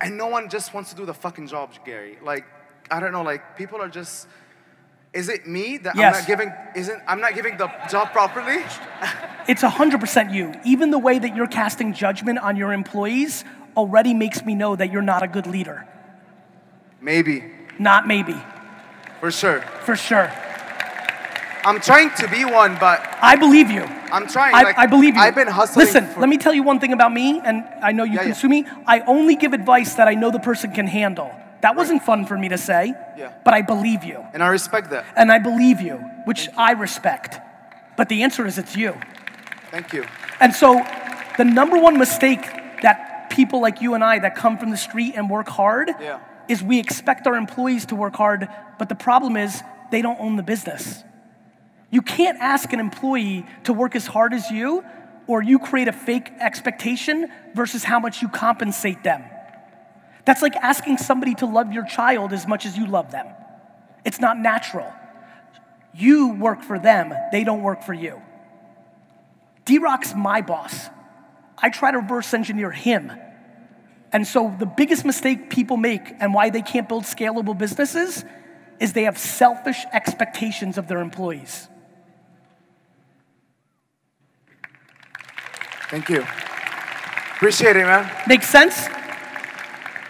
[0.00, 2.18] and no one just wants to do the fucking job, Gary.
[2.22, 2.44] Like,
[2.90, 3.22] I don't know.
[3.22, 4.26] Like, people are just.
[5.12, 6.52] Is it me that I'm not giving?
[6.74, 8.64] Isn't I'm not giving the job properly?
[9.48, 10.54] It's 100% you.
[10.64, 13.44] Even the way that you're casting judgment on your employees
[13.76, 15.84] already makes me know that you're not a good leader.
[17.00, 18.36] Maybe, Not maybe,
[19.18, 19.62] for sure.
[19.84, 20.30] for sure.
[21.64, 23.82] I'm trying to be one, but I believe you.
[23.82, 24.54] I'm trying.
[24.54, 25.20] I, like, I believe you.
[25.20, 25.86] I've been hustling.
[25.86, 28.18] Listen, for- let me tell you one thing about me, and I know you Yeah,
[28.20, 28.34] can yeah.
[28.34, 28.66] sue me.
[28.86, 31.30] I only give advice that I know the person can handle.
[31.60, 33.30] That wasn't fun for me to say, Yeah.
[33.44, 34.24] but I believe you.
[34.34, 35.04] and I respect that.
[35.16, 37.38] And I believe you, which I respect.
[37.96, 38.94] But the answer is it's you.
[39.70, 40.04] Thank you.
[40.40, 40.84] And so,
[41.38, 42.42] the number one mistake
[42.82, 46.18] that people like you and I that come from the street and work hard Yeah.
[46.48, 48.48] is we expect our employees to work hard,
[48.78, 51.04] but the problem is they don't own the business.
[51.92, 54.82] You can't ask an employee to work as hard as you,
[55.26, 59.22] or you create a fake expectation versus how much you compensate them.
[60.24, 63.26] That's like asking somebody to love your child as much as you love them.
[64.06, 64.90] It's not natural.
[65.94, 68.22] You work for them, they don't work for you.
[69.66, 70.88] DRock's my boss.
[71.58, 73.12] I try to reverse engineer him.
[74.12, 78.24] And so the biggest mistake people make and why they can't build scalable businesses
[78.80, 81.68] is they have selfish expectations of their employees.
[85.92, 86.24] Thank you.
[87.36, 88.10] Appreciate it, man.
[88.26, 88.86] Make sense?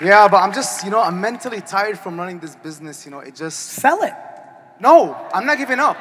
[0.00, 3.04] Yeah, but I'm just, you know, I'm mentally tired from running this business.
[3.04, 3.58] You know, it just.
[3.58, 4.12] Sell it.
[4.78, 5.96] No, I'm not giving up.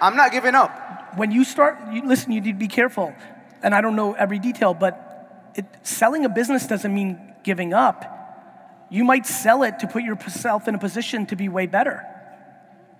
[0.00, 1.18] I'm not giving up.
[1.18, 3.14] When you start, you, listen, you need to be careful.
[3.62, 8.86] And I don't know every detail, but it, selling a business doesn't mean giving up.
[8.88, 12.06] You might sell it to put yourself in a position to be way better.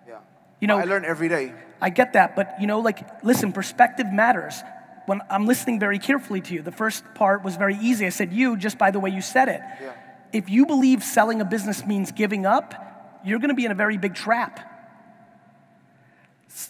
[0.07, 0.19] Yeah.
[0.61, 1.55] You know, I learn every day.
[1.81, 4.63] I get that, but you know, like, listen, perspective matters.
[5.07, 8.07] When I'm listening very carefully to you, the first part was very easy.
[8.07, 9.61] I said you just by the way you said it.
[9.81, 9.93] Yeah.
[10.33, 13.75] If you believe selling a business means giving up, you're going to be in a
[13.75, 14.71] very big trap.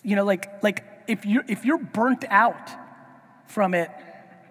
[0.03, 2.70] You know, like, like if you're if you're burnt out
[3.47, 3.90] from it,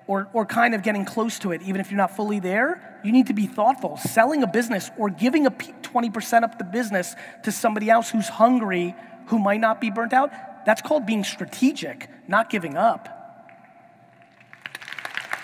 [0.07, 3.11] or or kind of getting close to it, even if you're not fully there, you
[3.11, 3.97] need to be thoughtful.
[3.97, 5.49] Selling a business or giving a
[5.81, 8.95] twenty percent up the business to somebody else who's hungry,
[9.27, 10.31] who might not be burnt out,
[10.65, 13.19] that's called being strategic, not giving up.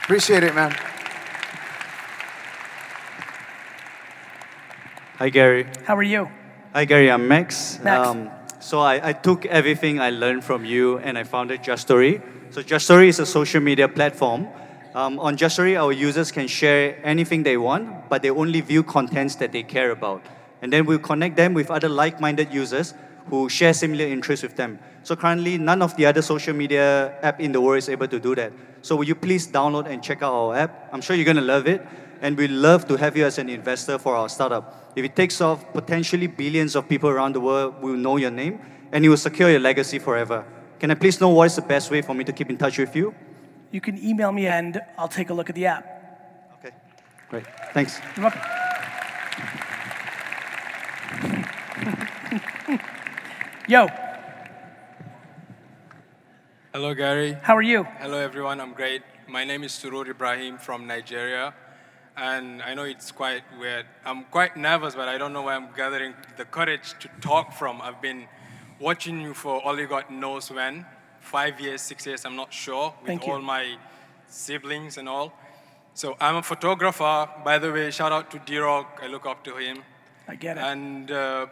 [0.09, 0.71] Appreciate it, man.
[5.19, 5.67] Hi, Gary.
[5.85, 6.27] How are you?
[6.73, 7.11] Hi, Gary.
[7.11, 7.77] I'm Max.
[7.85, 8.65] Um, Max.
[8.65, 12.23] so I, I took everything I learned from you and I founded Just Story.
[12.49, 14.47] So Just Story is a social media platform.
[14.95, 18.81] Um, on Just Story, our users can share anything they want, but they only view
[18.81, 20.25] contents that they care about.
[20.63, 22.95] And then we'll connect them with other like-minded users
[23.29, 24.79] who share similar interests with them.
[25.03, 28.19] So currently, none of the other social media app in the world is able to
[28.19, 28.51] do that.
[28.81, 30.89] So will you please download and check out our app?
[30.91, 31.85] I'm sure you're gonna love it.
[32.21, 34.91] And we'd love to have you as an investor for our startup.
[34.95, 38.59] If it takes off, potentially billions of people around the world will know your name
[38.91, 40.43] and it will secure your legacy forever.
[40.79, 42.77] Can I please know what is the best way for me to keep in touch
[42.77, 43.13] with you?
[43.71, 45.85] You can email me and I'll take a look at the app.
[46.59, 46.75] Okay,
[47.29, 47.45] great.
[47.73, 47.99] Thanks.
[48.17, 48.41] You're welcome.
[53.69, 53.85] Yo,
[56.73, 57.37] Hello, Gary.
[57.43, 57.83] how are you?
[57.99, 58.59] Hello, everyone.
[58.59, 59.03] I'm great.
[59.27, 61.53] My name is Surur Ibrahim from Nigeria.
[62.17, 63.85] And I know it's quite weird.
[64.03, 67.79] I'm quite nervous, but I don't know where I'm gathering the courage to talk from.
[67.79, 68.27] I've been
[68.79, 70.83] watching you for only God knows when
[71.19, 73.33] five years, six years, I'm not sure, with Thank you.
[73.33, 73.77] all my
[74.27, 75.31] siblings and all.
[75.93, 77.29] So I'm a photographer.
[77.45, 79.03] By the way, shout out to DRock.
[79.03, 79.83] I look up to him.
[80.27, 80.63] I get it.
[80.63, 81.45] And uh,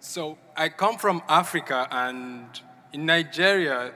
[0.00, 2.46] so I come from Africa, and
[2.92, 3.92] in Nigeria,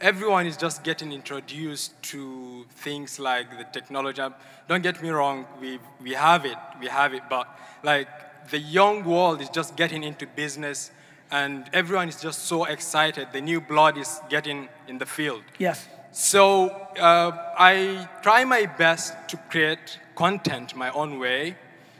[0.00, 4.22] everyone is just getting introduced to things like the technology.
[4.68, 7.48] Don't get me wrong, we, we have it, we have it, but
[7.82, 8.08] like
[8.50, 10.90] the young world is just getting into business,
[11.30, 13.28] and everyone is just so excited.
[13.32, 15.42] The new blood is getting in the field.
[15.58, 15.88] yes.
[16.12, 21.56] So uh, I try my best to create content my own way,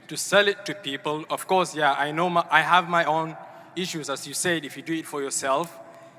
[0.09, 1.27] to sell it to people.
[1.29, 3.37] Of course, yeah, I know my, I have my own
[3.77, 4.65] issues, as you said.
[4.65, 5.79] If you do it for yourself,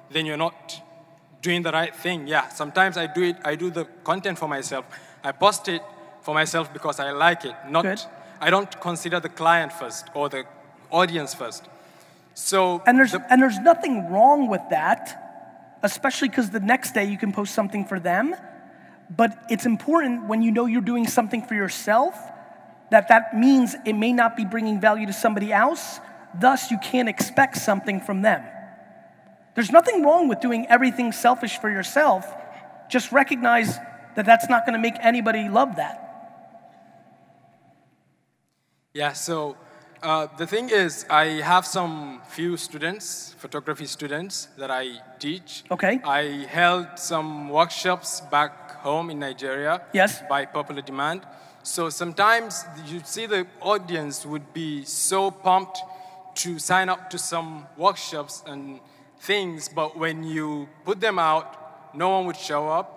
[0.09, 0.81] then you're not
[1.41, 2.27] doing the right thing.
[2.27, 3.37] Yeah, sometimes I do it.
[3.43, 4.85] I do the content for myself.
[5.23, 5.81] I post it
[6.21, 7.55] for myself because I like it.
[7.69, 7.83] Not.
[7.83, 8.01] Good.
[8.39, 10.45] I don't consider the client first or the
[10.91, 11.63] audience first.
[12.35, 17.05] So And there's, the- and there's nothing wrong with that, especially because the next day
[17.05, 18.35] you can post something for them.
[19.09, 22.13] But it's important when you know you're doing something for yourself
[22.89, 25.99] that that means it may not be bringing value to somebody else.
[26.39, 28.43] Thus, you can't expect something from them.
[29.55, 32.31] There's nothing wrong with doing everything selfish for yourself.
[32.89, 33.77] Just recognize
[34.15, 36.03] that that's not going to make anybody love that.
[38.93, 39.57] Yeah, so
[40.03, 45.63] uh, the thing is, I have some few students, photography students, that I teach.
[45.71, 45.99] Okay.
[46.03, 49.81] I held some workshops back home in Nigeria.
[49.93, 50.21] Yes.
[50.29, 51.21] By popular demand.
[51.63, 55.79] So sometimes you see the audience would be so pumped
[56.37, 58.79] to sign up to some workshops and
[59.19, 62.93] things, but when you put them out, no one would show up.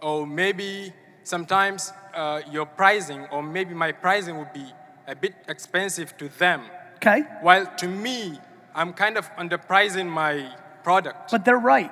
[0.00, 0.92] Or maybe
[1.24, 4.66] sometimes uh, your pricing, or maybe my pricing would be
[5.06, 6.62] a bit expensive to them.
[6.96, 7.22] Okay?
[7.42, 8.38] While to me,
[8.74, 10.54] I'm kind of underpricing my
[10.84, 11.32] product.
[11.32, 11.90] But they're right.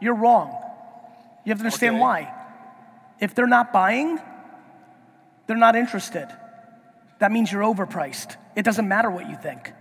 [0.00, 0.48] You're wrong.
[1.44, 2.00] You have to understand Okay.
[2.02, 2.34] why.
[3.20, 4.18] If they're not buying,
[5.46, 6.28] they're not interested.
[7.18, 8.36] That means you're overpriced.
[8.54, 9.72] It doesn't matter what you think.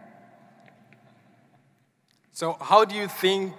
[2.37, 3.51] So how do you think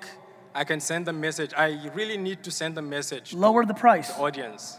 [0.54, 1.52] I can send the message?
[1.56, 4.06] I really need to send the message Lower the price.
[4.06, 4.78] the audience.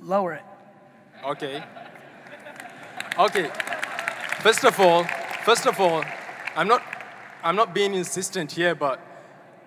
[0.00, 0.42] Lower it.
[1.22, 1.62] Okay.
[3.18, 3.50] Okay.
[4.38, 5.04] First of all,
[5.44, 6.02] first of all,
[6.56, 6.82] I'm not,
[7.42, 8.98] I'm not being insistent here, but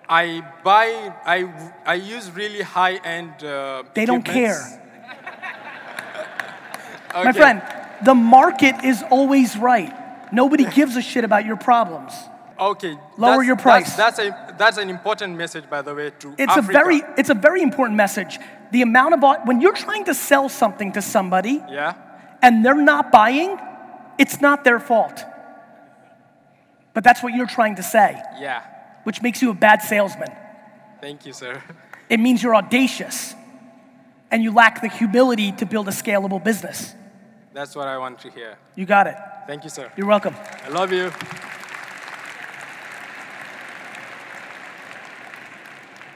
[0.08, 3.44] I buy, I, I use really high-end.
[3.44, 4.58] Uh, They don't care.
[7.14, 7.62] My friend,
[8.04, 9.94] the market is always right.
[10.32, 12.12] Nobody gives a shit about your problems.
[12.58, 12.96] Okay.
[13.16, 13.96] Lower that's- your price.
[13.96, 16.68] That's, that's a that's an important message, by the way, to It's Africa.
[16.68, 18.38] a very it's a very important message.
[18.70, 21.94] The amount of when you're trying to sell something to somebody yeah.
[22.42, 23.58] and they're not buying,
[24.18, 25.24] it's not their fault.
[26.92, 28.62] But that's what you're trying to say, Yeah.
[29.02, 30.30] which makes you a bad salesman.
[31.00, 31.62] Thank you, sir.
[32.08, 33.34] It means you're audacious
[34.30, 36.94] and you lack the humility to build a scalable business.
[37.52, 38.58] That's what I want to hear.
[38.74, 39.16] You got it.
[39.46, 39.92] Thank you, sir.
[39.96, 40.34] You're welcome.
[40.64, 41.12] I love you.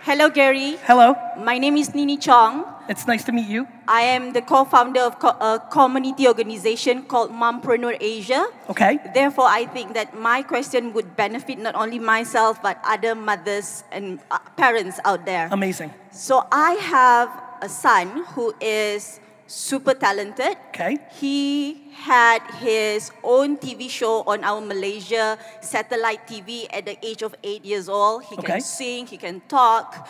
[0.03, 0.77] Hello, Gary.
[0.87, 1.15] Hello.
[1.37, 2.65] My name is Nini Chong.
[2.89, 3.67] It's nice to meet you.
[3.87, 8.47] I am the co-founder of co- a community organization called Mompreneur Asia.
[8.71, 8.99] Okay.
[9.13, 14.21] Therefore, I think that my question would benefit not only myself but other mothers and
[14.31, 15.49] uh, parents out there.
[15.53, 15.93] Amazing.
[16.11, 17.29] So I have
[17.61, 20.57] a son who is super talented.
[20.69, 20.99] Okay.
[21.17, 27.35] He had his own TV show on our Malaysia satellite TV at the age of
[27.43, 28.25] eight years old.
[28.29, 28.47] He Okay.
[28.47, 30.07] can sing, he can talk,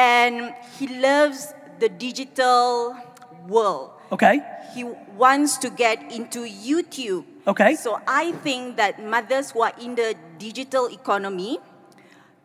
[0.00, 2.96] and he loves the digital
[3.46, 3.92] world.
[4.10, 4.40] Okay.
[4.74, 7.24] He wants to get into YouTube.
[7.46, 7.76] Okay.
[7.76, 11.60] So I think that mothers who are in the digital economy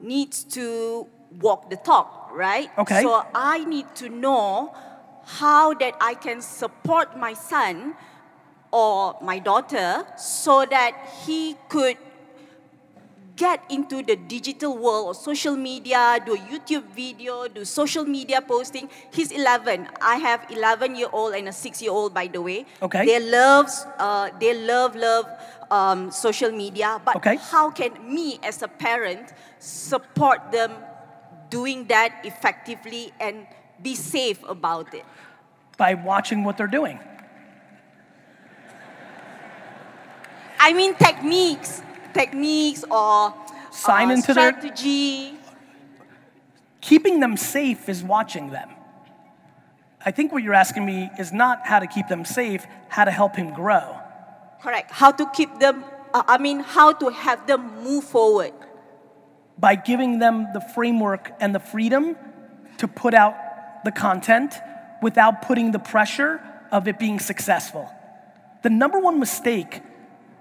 [0.03, 1.07] needs to
[1.39, 2.69] walk the talk, right?
[2.77, 3.01] Okay.
[3.01, 4.75] So I need to know
[5.25, 7.95] how that I can support my son
[8.71, 10.93] or my daughter so that
[11.25, 11.97] he could
[13.35, 18.41] get into the digital world or social media, do a YouTube video, do social media
[18.41, 18.89] posting.
[19.11, 19.89] He's 11.
[19.99, 22.65] I have 11 year old and a 6 year old, by the way.
[22.81, 23.05] Okay.
[23.05, 25.27] They loves, uh, they love, love
[25.69, 27.01] um, social media.
[27.03, 27.37] But Okay.
[27.51, 30.71] how can me as a parent support them
[31.49, 33.47] doing that effectively and
[33.81, 35.05] be safe about it?
[35.77, 36.99] By watching what they're doing.
[40.59, 41.81] I mean techniques,
[42.13, 43.33] techniques or
[43.71, 45.37] Sign uh, into their- strategy.
[46.81, 48.69] Keeping them safe is watching them.
[50.05, 53.11] I think what you're asking me is not how to keep them safe, how to
[53.11, 53.97] help him grow.
[54.61, 54.91] Correct.
[54.91, 58.53] How to keep them, uh, I mean, how to have them move forward.
[59.57, 62.15] By giving them the framework and the freedom
[62.77, 63.35] to put out
[63.85, 64.53] the content
[65.01, 67.89] without putting the pressure of it being successful.
[68.63, 69.81] The number one mistake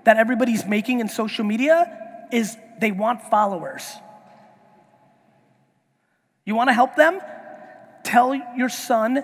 [0.05, 3.85] that everybody's making in social media is they want followers.
[6.45, 7.21] You want to help them?
[8.03, 9.23] Tell your son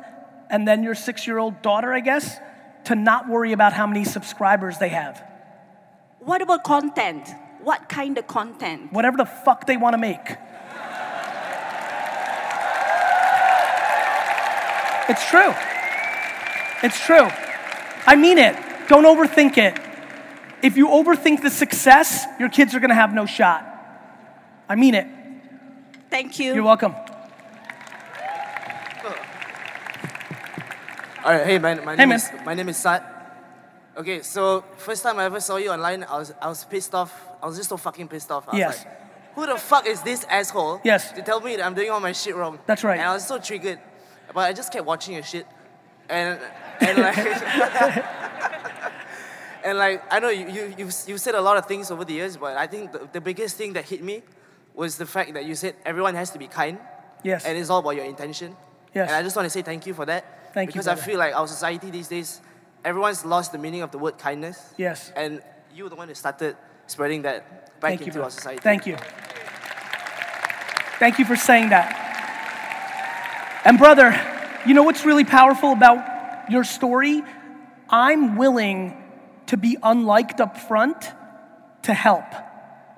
[0.49, 2.39] and then your six year old daughter, I guess,
[2.85, 5.23] to not worry about how many subscribers they have.
[6.21, 7.29] What about content?
[7.63, 8.93] What kind of content?
[8.93, 10.37] Whatever the fuck they want to make.
[15.11, 15.53] It's true.
[16.83, 17.29] It's true.
[18.07, 18.57] I mean it.
[18.89, 19.79] Don't overthink it.
[20.63, 23.67] If you overthink the success, your kids are going to have no shot.
[24.69, 25.07] I mean it.
[26.11, 26.55] Thank you.
[26.55, 26.95] You're welcome.
[31.23, 32.17] All right, hey man, my Hey, name man.
[32.19, 33.05] is my name is Sat.
[33.97, 37.13] Okay, so first time I ever saw you online, I was I was pissed off.
[37.43, 38.49] I was just so fucking pissed off.
[38.49, 38.79] I was Yes.
[38.85, 40.81] like, who the fuck is this asshole?
[40.83, 41.13] Yes.
[41.13, 42.59] To tell me that I'm doing all my shit wrong.
[42.67, 42.99] That's right.
[42.99, 43.79] And I was so triggered,
[44.35, 45.47] but I just kept watching your shit,
[46.09, 46.41] and
[46.81, 48.05] and like.
[49.63, 52.15] And like I know you, you you you said a lot of things over the
[52.15, 54.23] years, but I think the, the biggest thing that hit me
[54.75, 56.79] was the fact that you said everyone has to be kind.
[57.23, 57.45] Yes.
[57.45, 58.57] And it's all about your intention.
[58.95, 59.09] Yes.
[59.09, 60.55] And I just want to say thank you for that.
[60.55, 62.41] Thank you, Because I feel like our society these days,
[62.85, 64.73] everyone's lost the meaning of the word kindness.
[64.79, 65.13] Yes.
[65.15, 65.43] And
[65.75, 66.57] you were the one that started
[66.87, 68.25] spreading that back Thank into bro.
[68.25, 68.61] our society.
[68.61, 68.97] Thank you.
[70.99, 72.10] Thank you for saying that.
[73.65, 74.19] And brother,
[74.67, 77.23] you know what's really powerful about your story?
[77.91, 78.97] I'm willing
[79.47, 80.97] to be unliked up front
[81.83, 82.25] to help.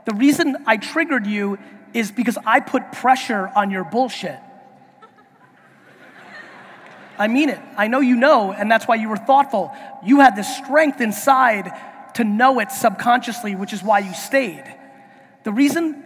[0.04, 1.58] The reason I triggered you
[1.94, 4.38] is because I put pressure on your bullshit.
[7.18, 7.60] I mean it.
[7.76, 9.72] I know you know, and that's why you were thoughtful.
[10.04, 11.72] You had the strength inside
[12.14, 14.64] to know it subconsciously, which is why you stayed.
[15.44, 16.04] The reason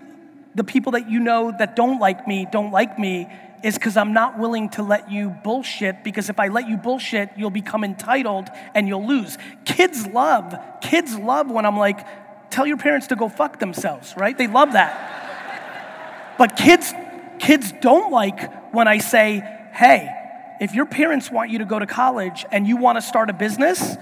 [0.54, 3.28] the people that you know that don't like me don't like me
[3.66, 6.04] is because I'm not willing to let you bullshit.
[6.04, 9.36] Because if I let you bullshit, you'll become entitled and you'll lose.
[9.64, 12.06] Kids love, kids love when I'm like,
[12.48, 14.38] tell your parents to go fuck themselves, right?
[14.38, 16.36] They love that.
[16.38, 16.94] But kids,
[17.40, 19.42] kids don't like when I say,
[19.74, 20.14] hey,
[20.60, 23.32] if your parents want you to go to college and you want to start a
[23.32, 23.96] business,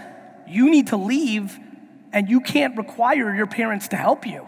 [0.46, 1.58] you need to leave
[2.12, 4.46] and you can't require your parents to help you.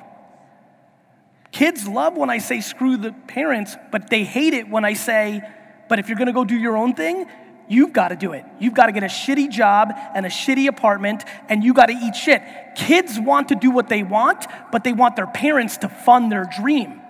[1.57, 5.41] Kids love when I say screw the parents, but they hate it when I say,
[5.89, 7.25] but if you're gonna go do your own thing,
[7.67, 8.45] you've gotta do it.
[8.59, 12.43] You've gotta get a shitty job and a shitty apartment, and you gotta eat shit.
[12.75, 16.45] Kids want to do what they want, but they want their parents to fund their
[16.45, 17.01] dream.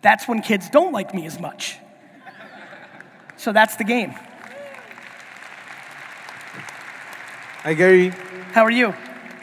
[0.00, 1.80] That's when kids don't like me as much.
[3.36, 4.14] So that's the game.
[7.64, 8.12] Hi, Gary.
[8.52, 8.94] How are you?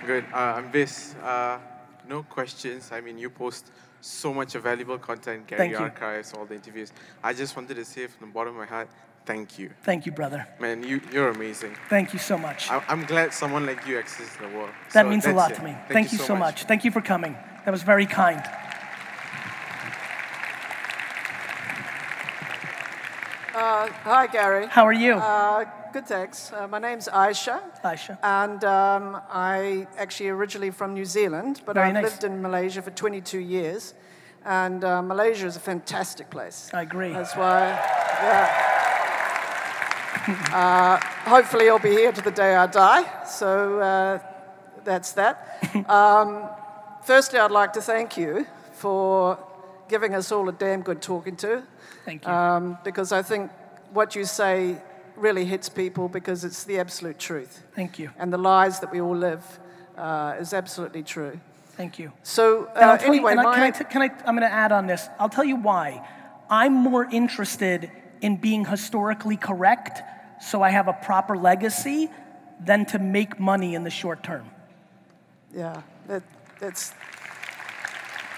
[0.05, 0.23] Good.
[0.31, 1.13] Uh, I'm Vis.
[1.15, 1.59] Uh,
[2.07, 2.91] no questions.
[2.91, 5.77] I mean, you post so much valuable content, Gary Thank you.
[5.79, 6.91] Archives, all the interviews.
[7.23, 8.89] I just wanted to say from the bottom of my heart,
[9.25, 9.71] thank you.
[9.83, 10.45] Thank you, brother.
[10.59, 11.75] Man, you, you're amazing.
[11.89, 12.69] Thank you so much.
[12.69, 14.71] I, I'm glad someone like you exists in the world.
[14.93, 15.55] That So means a lot it.
[15.55, 15.75] to me.
[15.89, 16.65] Thank, you so much.
[16.65, 17.37] Thank you for coming.
[17.65, 18.43] That was very kind.
[23.55, 24.67] Uh, hi, Gary.
[24.67, 25.13] How are you?
[25.13, 26.51] Uh, good, thanks.
[26.51, 27.61] Uh, my name's Aisha.
[27.83, 28.17] Aisha.
[28.23, 32.03] And um, I actually originally from New Zealand, but Very I've nice.
[32.05, 33.93] lived in Malaysia for 22 years.
[34.43, 36.71] And uh, Malaysia is a fantastic place.
[36.73, 37.13] I agree.
[37.13, 37.69] That's why,
[38.23, 38.49] yeah.
[40.51, 40.97] uh,
[41.29, 43.25] hopefully, I'll be here to the day I die.
[43.25, 44.19] So uh,
[44.83, 45.63] that's that.
[45.89, 46.49] um,
[47.03, 49.37] firstly, I'd like to thank you for
[49.87, 51.61] giving us all a damn good talking to.
[52.03, 52.31] Thank you.
[52.31, 53.51] Um, because I think
[53.93, 54.81] what you say
[55.15, 57.63] really hits people because it's the absolute truth.
[57.75, 58.09] Thank you.
[58.17, 59.59] And the lies that we all live
[59.97, 61.39] uh, is absolutely true.
[61.77, 62.11] Thank you.
[62.23, 64.71] So, uh, you- anyway, and I- can I, t- can I, I'm going to add
[64.71, 65.07] on this.
[65.19, 66.07] I'll tell you why.
[66.49, 67.91] I'm more interested
[68.21, 70.01] in being historically correct
[70.41, 72.09] so I have a proper legacy
[72.59, 74.49] than to make money in the short term.
[75.55, 76.21] yeah, that,
[76.59, 76.93] that's,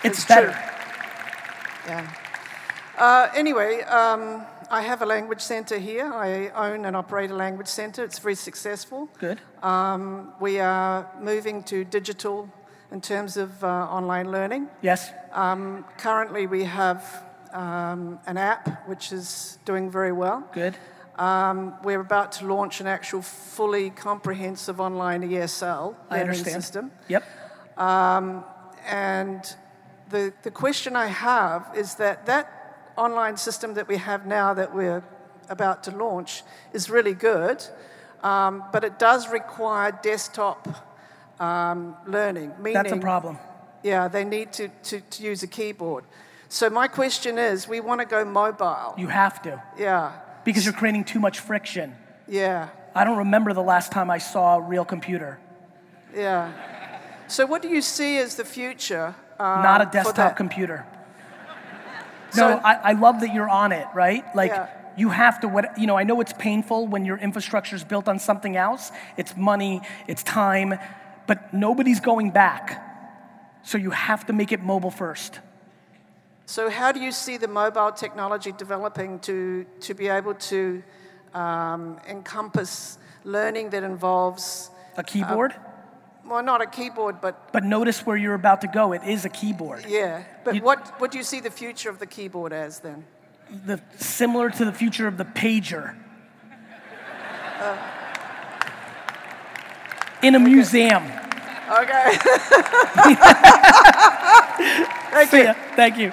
[0.04, 0.52] It's, It's better.
[0.52, 1.92] true.
[1.94, 2.14] yeah.
[2.98, 6.12] Uh, anyway, um, I have a language center here.
[6.12, 8.04] I own and operate a language center.
[8.04, 9.10] It's very successful.
[9.20, 9.40] Good.
[9.62, 12.50] Um, we are moving to digital
[12.92, 14.68] in terms of uh, online learning.
[14.82, 15.12] Yes.
[15.34, 20.44] Um, currently, we have um, an app which is doing very well.
[20.54, 20.76] Good.
[21.18, 26.64] Um, we're about to launch an actual fully comprehensive online ESL I learning understand.
[26.64, 26.92] system.
[27.08, 27.24] Yep.
[27.78, 28.44] Um,
[28.88, 29.56] and
[30.10, 32.65] the, the question I have is that that
[32.98, 35.04] online system that we have now that we're
[35.50, 36.44] about to launch
[36.74, 37.64] is really good,
[38.24, 40.68] um, but it does require desktop
[41.40, 42.52] um, learning.
[42.60, 43.38] Meaning, That's a problem.
[43.84, 46.06] Yeah, they need to, to, to use a keyboard.
[46.50, 48.96] So my question is, we want to go mobile.
[48.98, 51.96] You have to Yeah, because you're creating too much friction.
[52.28, 55.38] yeah, I don't remember the last time I saw a real computer.
[56.16, 56.52] yeah.
[57.28, 59.16] So what do you see as the future?
[59.40, 60.86] um, Not a desktop computer.
[62.36, 64.24] So- no, I, I love that you're on it, right?
[64.36, 64.68] Like, Yeah.
[64.98, 68.08] you have to, what, you know, I know it's painful when your infrastructure is built
[68.08, 68.92] on something else.
[69.18, 70.80] It's money, it's time,
[71.28, 72.82] but nobody's going back.
[73.64, 75.40] So you have to make it mobile first.
[76.48, 80.84] So, how do you see the mobile technology developing to, to be able to
[81.34, 85.56] um, encompass learning that involves A keyboard?
[86.28, 88.94] Well, not a keyboard, but But notice where you're about to go.
[88.94, 89.86] It is a keyboard.
[89.88, 90.24] yeah.
[90.44, 93.06] But You- what, what do you see the future of the keyboard as then?
[93.66, 95.96] The, similar to the future of the pager.
[97.60, 97.78] Uh,
[100.24, 101.04] In a museum.
[101.04, 102.18] Okay.
[105.12, 105.44] Thank See you.
[105.44, 105.54] ya.
[105.76, 106.12] Thank you.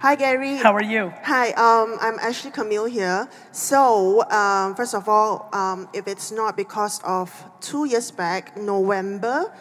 [0.00, 0.56] Hi, Gary.
[0.56, 1.12] How are you?
[1.24, 3.28] Hi, um, I'm Ashley Camille here.
[3.52, 7.28] So, um, first of all, um, if it's not because of
[7.60, 9.52] two years back, November,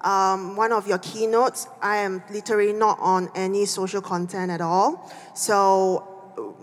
[0.00, 5.14] um, one of your keynotes, I am literally not on any social content at all.
[5.32, 6.02] So,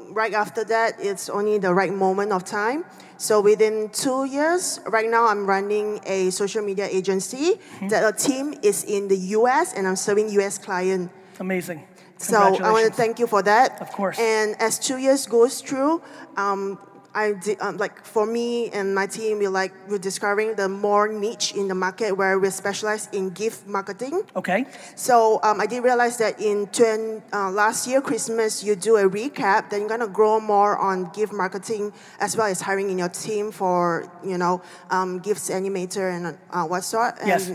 [0.10, 2.84] right after that, it's only the right moment of time.
[3.16, 7.62] So within two years, right now I'm running a social media agency.
[7.88, 11.12] That a team is in the US and I'm serving US client.
[11.40, 11.88] Amazing.
[12.22, 13.82] So I want to thank you for that.
[13.82, 14.20] Of course.
[14.20, 16.02] And as two years goes through,
[16.38, 16.78] um,
[17.14, 21.54] I um, like for me and my team, we like we're discovering the more niche
[21.54, 24.22] in the market where we're specialized in GIF marketing.
[24.36, 24.66] Okay.
[24.96, 29.10] So um, I did realize that in 20, uh, last year Christmas you do a
[29.10, 29.70] recap.
[29.70, 33.52] Then you're gonna grow more on GIF marketing as well as hiring in your team
[33.52, 37.16] for you know um, GIFs animator and uh, what sort.
[37.20, 37.52] And Yes.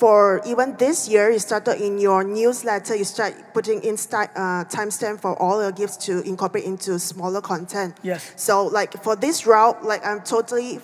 [0.00, 2.96] For even this year, you started in your newsletter.
[2.96, 7.42] You start putting in sti- uh, timestamp for all your GIFs to incorporate into smaller
[7.42, 7.98] content.
[8.02, 8.32] Yes.
[8.36, 10.80] So like for this route, like I'm totally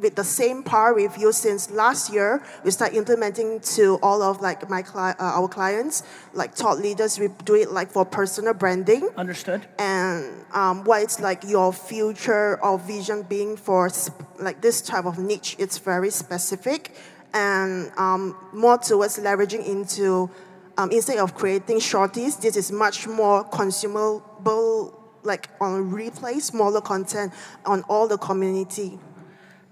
[0.00, 2.42] with the same par with you since last year.
[2.64, 7.20] We start implementing to all of like my cli- uh, our clients, like thought leaders.
[7.20, 9.08] We do it like for personal branding.
[9.16, 9.64] Understood.
[9.78, 15.18] And um, it's like your future or vision being for sp- like this type of
[15.18, 15.54] niche?
[15.58, 16.96] It's very specific
[17.34, 20.30] and um, more towards leveraging into
[20.78, 27.32] um, instead of creating shorties, this is much more consumable, like on replay, smaller content
[27.66, 28.98] on all the community.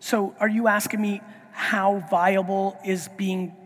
[0.00, 1.20] So, are you asking me
[1.52, 3.56] how viable is being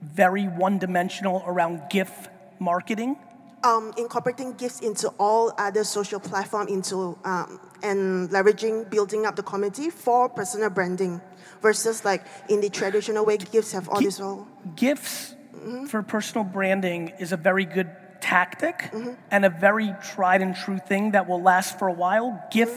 [0.00, 2.28] very one dimensional around GIF
[2.58, 3.16] marketing?
[3.64, 9.42] um, incorporating GIFs into all other social platform into um, and leveraging building up the
[9.42, 11.20] community for personal branding
[11.64, 14.46] versus like in the traditional way GIFs have all this all
[14.76, 15.14] GIFs
[15.54, 15.86] Mm-hmm.
[15.86, 17.88] for personal branding is a very good
[18.20, 19.12] tactic Mm-hmm.
[19.34, 22.28] and a very tried and true thing that will last for a while.
[22.56, 22.72] GIF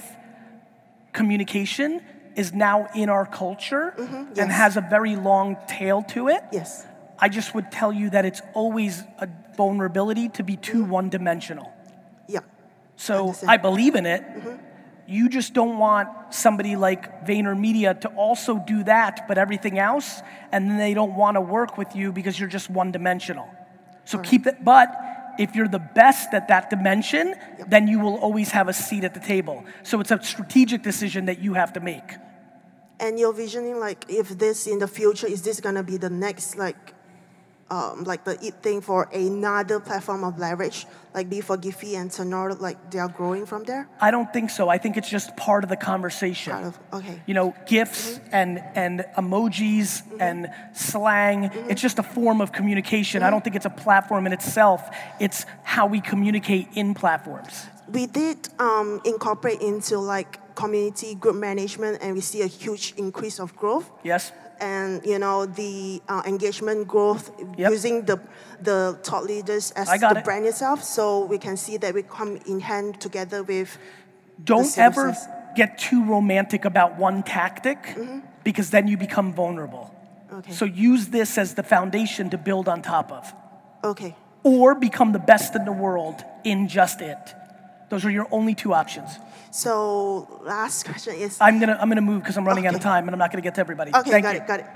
[1.12, 2.02] communication
[2.36, 4.34] is now in our culture and Mm-hmm.
[4.40, 4.52] yes.
[4.64, 6.42] has a very long tail to it.
[6.60, 6.86] yes
[7.20, 9.28] I just would tell you that it's always a
[9.58, 11.68] vulnerability to be too one dimensional.
[12.36, 12.44] yeah
[12.96, 13.52] So understand.
[13.52, 14.22] I believe in it.
[15.08, 20.70] You just don't want somebody like VaynerMedia to also do that, but everything else, and
[20.70, 23.48] then they don't want to work with you because you're just one dimensional.
[24.04, 24.90] So keep it, but
[25.40, 27.36] if you're the best at that dimension,
[27.68, 29.64] then you will always have a seat at the table.
[29.84, 32.10] So it's a strategic decision that you have to make.
[33.00, 36.58] and you're visioning like if this in the future is this gonna be the next
[36.58, 36.94] like
[37.70, 42.12] um, like the it thing for another platform of leverage like be for Giphy and
[42.12, 44.70] Sonora like they are growing from there I don't think so.
[44.70, 46.54] I think it's just part of the conversation.
[46.54, 47.22] Part of- okay.
[47.26, 51.46] You know, gifs and and emojis and slang.
[51.70, 53.24] It's just a form of communication.
[53.24, 54.82] I don't think it's a platform in itself.
[55.20, 57.66] It's how we communicate in platforms.
[58.00, 63.40] we did um, incorporate into like community group management and we see a huge increase
[63.40, 64.32] of growth Yes.
[64.60, 67.72] And you know the uh, engagement growth Yep.
[67.72, 68.20] using the
[68.62, 70.24] the thought leaders as the it.
[70.24, 73.78] brand itself so we can see that we come in hand together with
[74.44, 75.16] Don't ever
[75.56, 77.80] get too romantic about one tactic
[78.44, 79.94] because then you become vulnerable.
[80.32, 80.52] Okay.
[80.54, 83.34] So use this as the foundation to build on top of.
[83.84, 87.36] okay Or become the best in the world in just it.
[87.90, 89.10] Those are your only two options.
[89.58, 93.04] So last question is I'm gonna I'm gonna move because I'm running out of time
[93.08, 93.92] and I'm not gonna get to everybody.
[93.94, 94.42] okay Thank got you.
[94.42, 94.68] it got it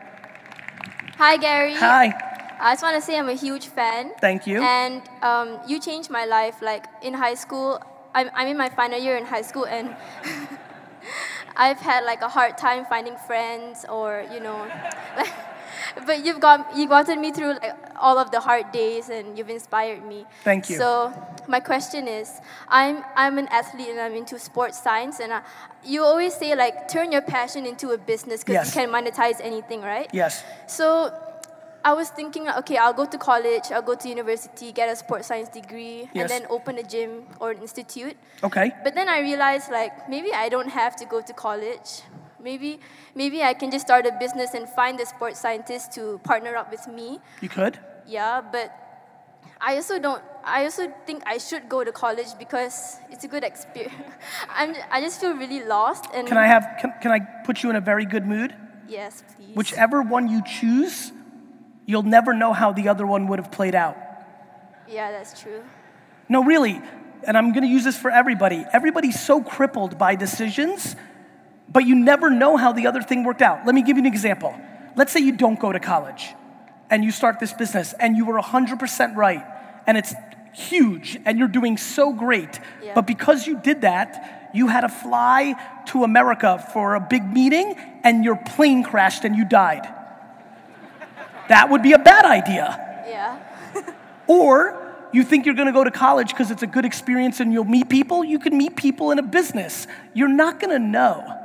[1.21, 1.75] Hi, Gary.
[1.75, 2.05] Hi.
[2.59, 4.11] I just want to say I'm a huge fan.
[4.19, 4.59] Thank you.
[4.59, 6.63] And um, you changed my life.
[6.63, 7.79] Like in high school,
[8.15, 9.95] I'm, I'm in my final year in high school, and
[11.55, 14.67] I've had like a hard time finding friends, or you know,
[15.15, 15.31] like,
[16.05, 19.49] but you've got you gotten me through like all of the hard days, and you've
[19.49, 20.25] inspired me.
[20.43, 20.77] Thank you.
[20.77, 21.13] So
[21.47, 25.41] my question is, I'm I'm an athlete and I'm into sports science, and I,
[25.83, 28.75] you always say like turn your passion into a business because Yes.
[28.75, 30.09] you can monetize anything, right?
[30.13, 30.43] Yes.
[30.67, 31.11] So
[31.83, 35.27] I was thinking, okay, I'll go to college, I'll go to university, get a sports
[35.27, 36.21] science degree, Yes.
[36.21, 38.15] and then open a gym or an institute.
[38.43, 38.71] Okay.
[38.83, 42.03] But then I realized, like, maybe I don't have to go to college.
[42.43, 42.79] Maybe,
[43.15, 46.71] maybe I can just start a business and find a sports scientist to partner up
[46.71, 47.19] with me.
[47.41, 47.79] You could.
[48.07, 48.71] Yeah, but
[49.59, 53.43] I also don't I also think I should go to college because it's a good
[53.43, 54.13] experience.
[54.49, 56.05] I'm, I just feel really lost.
[56.13, 56.77] And Can I have?
[56.79, 58.55] Can, can I put you in a very good mood?
[58.87, 59.55] Yes, please.
[59.55, 61.11] Whichever one you choose,
[61.85, 63.97] you'll never know how the other one would have played out.
[64.87, 65.61] Yeah, that's true.
[66.27, 66.81] No, really.
[67.23, 68.65] And I'm going to use this for everybody.
[68.73, 70.95] Everybody's so crippled by decisions,
[71.69, 73.65] but you never know how the other thing worked out.
[73.65, 74.55] Let me give you an example.
[74.95, 76.29] Let's say you don't go to college
[76.89, 79.43] and you start this business and you were 100% right
[79.87, 80.13] and it's
[80.53, 82.59] huge and you're doing so great.
[82.83, 82.93] Yeah.
[82.93, 85.55] But because you did that, you had to fly
[85.87, 89.87] to America for a big meeting and your plane crashed and you died.
[91.47, 93.03] That would be a bad idea.
[93.07, 93.39] Yeah.
[94.27, 94.77] Or
[95.11, 97.89] you think you're gonna go to college because it's a good experience and you'll meet
[97.89, 99.87] people, you can meet people in a business.
[100.13, 101.40] You're not gonna know.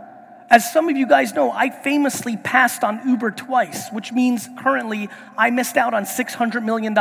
[0.49, 5.09] As some of you guys know, I famously passed on Uber twice, which means currently
[5.37, 6.97] I missed out on $600 million.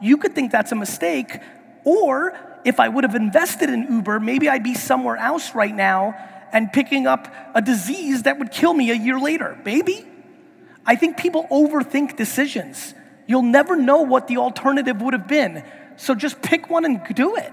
[0.00, 1.40] You could think that's a mistake,
[1.84, 6.14] or if I would have invested in Uber, maybe I'd be somewhere else right now
[6.52, 9.58] and picking up a disease that would kill me a year later.
[9.64, 10.06] Maybe.
[10.84, 12.94] I think people overthink decisions.
[13.26, 15.64] You'll never know what the alternative would have been.
[15.96, 17.52] So just pick one and do it.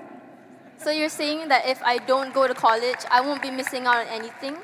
[0.77, 3.97] So you're saying that if I don't go to college, I won't be missing out
[3.97, 4.57] on anything?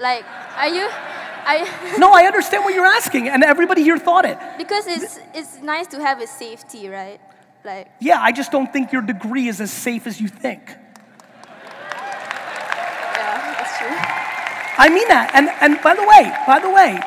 [0.00, 0.24] Like,
[0.56, 0.88] are you?
[0.90, 4.38] I No, I understand what you're asking, and everybody here thought it.
[4.58, 7.20] because it's it's nice to have a safety, right?
[7.64, 10.62] Like, Yeah, I just don't think your degree is as safe as you think.
[13.16, 13.96] yeah, that's true.
[14.84, 15.30] I mean that.
[15.34, 16.98] And, and by the way, by the way,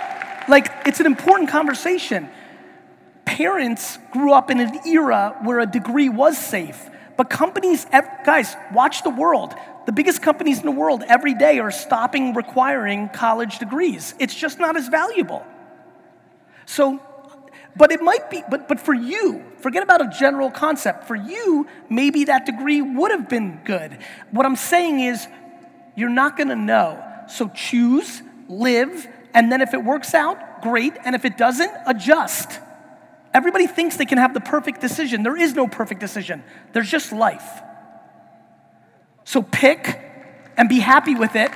[0.47, 2.29] like it's an important conversation.
[3.25, 6.89] Parents grew up in an era where a degree was safe.
[7.17, 7.85] But companies,
[8.25, 9.55] guys, watch the world.
[9.85, 14.13] The biggest companies in the world every day are stopping requiring college degrees.
[14.19, 15.45] It's just not as valuable.
[16.65, 17.01] So,
[17.75, 21.05] but it might be, but, but for you, forget about a general concept.
[21.05, 23.97] For you, maybe that degree would have been good.
[24.31, 25.27] What I'm saying is,
[25.95, 27.03] you're not gonna know.
[27.27, 30.93] So choose, live, and then if it works out, great.
[31.03, 32.59] And if it doesn't, adjust.
[33.33, 35.23] Everybody thinks they can have the perfect decision.
[35.23, 37.61] There is no perfect decision, there's just life.
[39.25, 39.99] So pick
[40.57, 41.51] and be happy with it.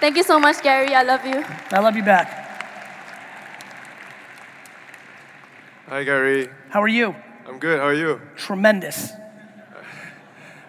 [0.00, 0.94] Thank you so much, Gary.
[0.94, 1.44] I love you.
[1.70, 2.42] I love you back.
[5.86, 6.48] Hi, Gary.
[6.70, 7.14] How are you?
[7.46, 7.78] I'm good.
[7.78, 8.20] How are you?
[8.36, 9.12] Tremendous.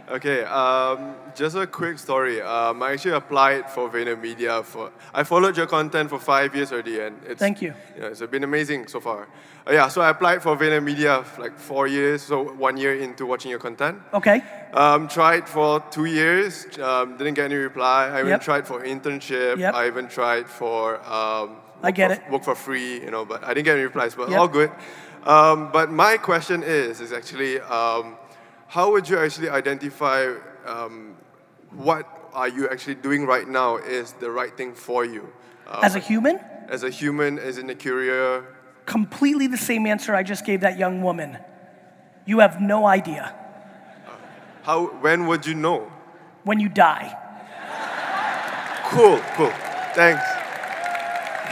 [0.09, 2.41] Okay, um, just a quick story.
[2.41, 4.91] Um, I actually applied for VaynerMedia for.
[5.13, 7.39] I followed your content for five years already, and it's.
[7.39, 7.73] Thank you.
[7.97, 9.27] Yeah, it's been amazing so far.
[9.67, 13.25] Uh, yeah, so I applied for VaynerMedia for like four years, so one year into
[13.25, 13.99] watching your content.
[14.13, 14.41] Okay.
[14.73, 18.07] Um, tried for two years, um, didn't get any reply.
[18.07, 18.41] I even Yep.
[18.41, 19.57] tried for internship.
[19.57, 19.73] Yep.
[19.73, 20.95] I even tried for.
[21.09, 22.31] Um, I get work it.
[22.31, 24.15] Work for free, you know, but I didn't get any replies.
[24.15, 24.39] But Yep.
[24.39, 24.71] all good.
[25.25, 28.17] Um, but my question is, is actually, um,
[28.67, 30.33] how would you actually identify
[30.65, 31.15] um,
[31.75, 35.31] what are you actually doing right now is the right thing for you?
[35.67, 38.43] Um, As a human, as a human, as in a career.
[38.85, 41.37] completely the same answer I just gave that young woman.
[42.25, 43.33] You have no idea
[44.63, 44.87] How?
[45.01, 45.91] When would you know?
[46.43, 47.15] when you die.
[48.89, 49.51] Cool, cool.
[49.95, 50.23] Thanks.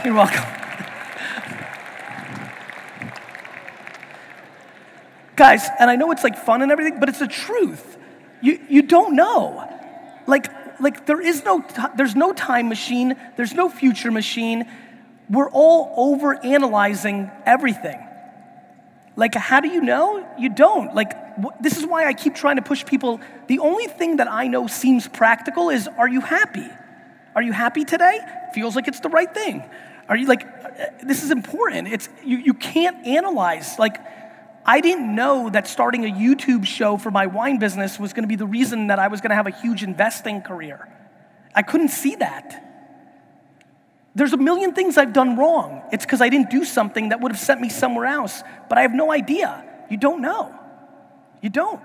[0.04, 0.44] You're welcome.
[5.36, 7.96] Guys, and I know it's like fun and everything, but it's the truth.
[8.42, 9.68] You, you don't know.
[10.26, 10.46] Like,
[10.80, 11.64] like there is no,
[11.96, 14.66] there's no time machine, there's no future machine.
[15.30, 18.06] We're all over analyzing everything.
[19.16, 20.26] Like, how do you know?
[20.38, 20.94] You don't.
[20.94, 21.12] Like,
[21.60, 23.20] this is why I keep trying to push people.
[23.46, 26.68] The only thing that I know seems practical is are you happy?
[27.34, 28.18] Are you happy today?
[28.54, 29.62] Feels like it's the right thing.
[30.08, 31.88] Are you like, uh, this is important.
[31.88, 33.78] It's, you, you can't analyze.
[33.78, 33.98] Like,
[34.64, 38.28] I didn't know that starting a YouTube show for my wine business was going to
[38.28, 40.88] be the reason that I was going to have a huge investing career.
[41.54, 42.68] I couldn't see that.
[44.14, 45.82] There's a million things I've done wrong.
[45.90, 48.82] It's because I didn't do something that would have sent me somewhere else, but I
[48.82, 49.64] have no idea.
[49.90, 50.54] You don't know.
[51.40, 51.80] You don't.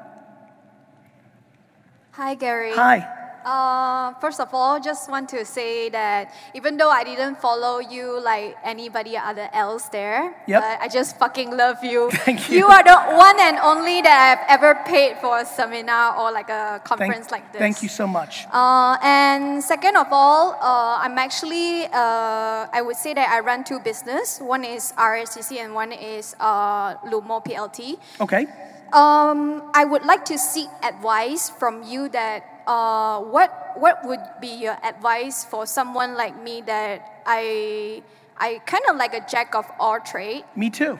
[2.11, 2.73] Hi, Gary.
[2.73, 3.16] Hi.
[3.47, 8.19] Uh, first of all, just want to say that even though I didn't follow you
[8.19, 10.59] like anybody other else there, Yep.
[10.61, 12.11] but I just fucking love you.
[12.27, 12.67] Thank You you.
[12.67, 16.81] are the one and only that I've ever paid for a seminar or like a
[16.83, 17.59] conference Thank, like this.
[17.59, 18.43] thank you so much.
[18.51, 23.63] Uh, and second of all, uh, I'm actually, uh, I would say that I run
[23.63, 24.41] two business.
[24.41, 27.95] One is RSCC and one is uh, Lumo PLT.
[28.19, 28.45] Okay.
[28.91, 33.49] Um, I would like to seek advice from you that uh, what
[33.79, 38.03] what would be your advice for someone like me that I
[38.37, 40.43] I kind of like a jack of all trade.
[40.55, 40.99] Me too.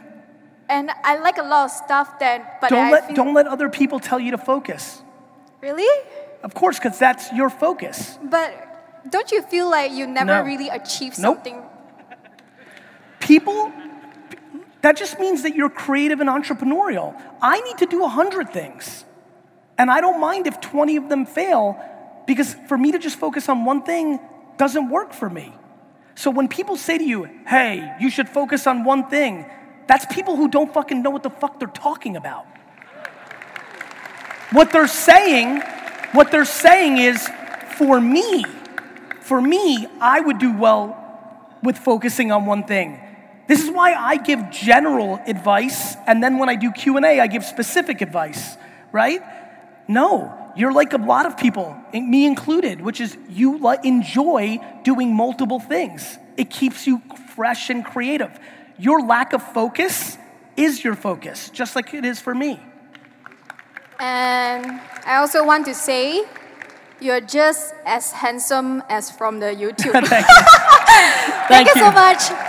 [0.70, 3.70] and I like a lot of stuff that, but don't I let don't let other
[3.70, 5.01] people tell you to focus.
[5.61, 5.88] really.
[6.43, 8.20] Of course, because that's your focus.
[8.22, 8.49] But
[9.09, 10.43] don't you feel like you never No.
[10.51, 11.55] really achieve something?
[11.57, 11.72] Nope.
[13.20, 13.72] People,
[14.82, 17.20] that just means that you're creative and entrepreneurial.
[17.41, 19.03] I need to do a 100 things.
[19.78, 21.80] And I don't mind if 20 of them fail
[22.25, 24.19] because for me to just focus on one thing
[24.57, 25.53] doesn't work for me.
[26.15, 29.45] So when people say to you, hey, you should focus on one thing,
[29.88, 32.45] that's people who don't fucking know what the fuck they're talking about.
[34.51, 35.61] What they're saying,
[36.13, 37.30] what they're saying is,
[37.78, 38.43] for me,
[39.21, 40.97] for me, I would do well
[41.61, 42.99] with focusing on one thing.
[43.47, 47.45] This is why I give general advice, and then when I do Q&A, I give
[47.45, 48.57] specific advice,
[48.91, 49.21] right?
[49.88, 55.59] No, you're like a lot of people, me included, which is you enjoy doing multiple
[55.59, 56.17] things.
[56.35, 57.01] It keeps you
[57.35, 58.38] fresh and creative.
[58.77, 60.17] Your lack of focus
[60.55, 62.59] is your focus, just like it is for me.
[63.99, 66.25] And I also want to say,
[66.99, 69.93] you're just as handsome as from the YouTube.
[70.07, 70.35] Thank you.
[71.47, 72.46] Thank, Thank you so much.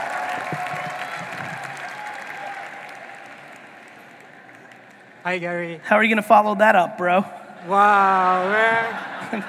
[5.28, 5.78] Hi, Gary.
[5.84, 7.22] How are you gonna follow that up, bro?
[7.66, 9.44] Wow, man.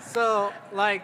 [0.00, 1.02] so, like,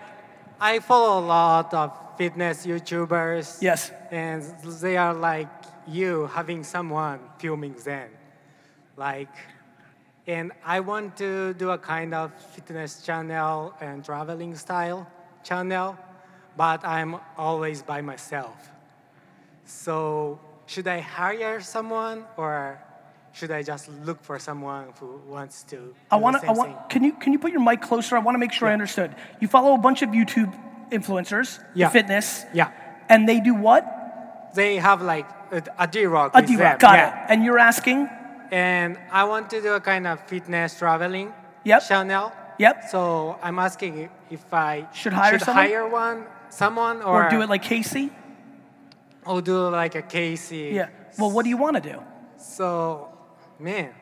[0.60, 3.60] I follow a lot of fitness YouTubers.
[3.60, 3.90] Yes.
[4.12, 4.44] And
[4.80, 5.50] they are like
[5.88, 8.10] you having someone filming them.
[8.96, 9.34] Like,
[10.28, 15.10] and I want to do a kind of fitness channel and traveling style
[15.42, 15.98] channel,
[16.56, 18.70] but I'm always by myself.
[19.64, 22.78] So, should I hire someone or
[23.34, 26.42] should I just look for someone who wants to do I want to.
[26.42, 26.56] I thing?
[26.56, 26.88] want.
[26.92, 28.16] Can you can you put your mic closer?
[28.16, 29.10] I want to make sure I understood.
[29.40, 30.50] You follow a bunch of YouTube
[30.90, 31.88] influencers, Yeah.
[31.90, 32.70] fitness, Yeah.
[33.08, 33.82] and they do what?
[34.54, 36.30] They have like a, a DRock.
[36.34, 37.24] A with DRock, got yeah.
[37.24, 37.30] it.
[37.30, 38.08] And you're asking?
[38.52, 41.32] And I want to do a kind of fitness traveling
[41.64, 41.82] Yep.
[41.88, 42.32] channel.
[42.58, 42.84] Yep.
[42.90, 45.66] So I'm asking if I Should hire someone?
[45.66, 48.12] hire one, someone, or, Or do it like Casey?
[49.26, 50.70] or do like a Casey.
[50.72, 50.88] Yeah.
[51.18, 51.98] Well, what do you want to do?
[52.36, 53.08] So,
[53.58, 53.94] man,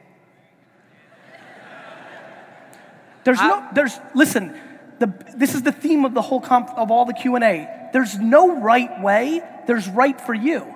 [3.25, 3.69] There's no.
[3.73, 4.59] There's listen.
[4.99, 7.89] The, this is the theme of the whole comp, of all the Q and A.
[7.93, 9.43] There's no right way.
[9.67, 10.75] There's right for you.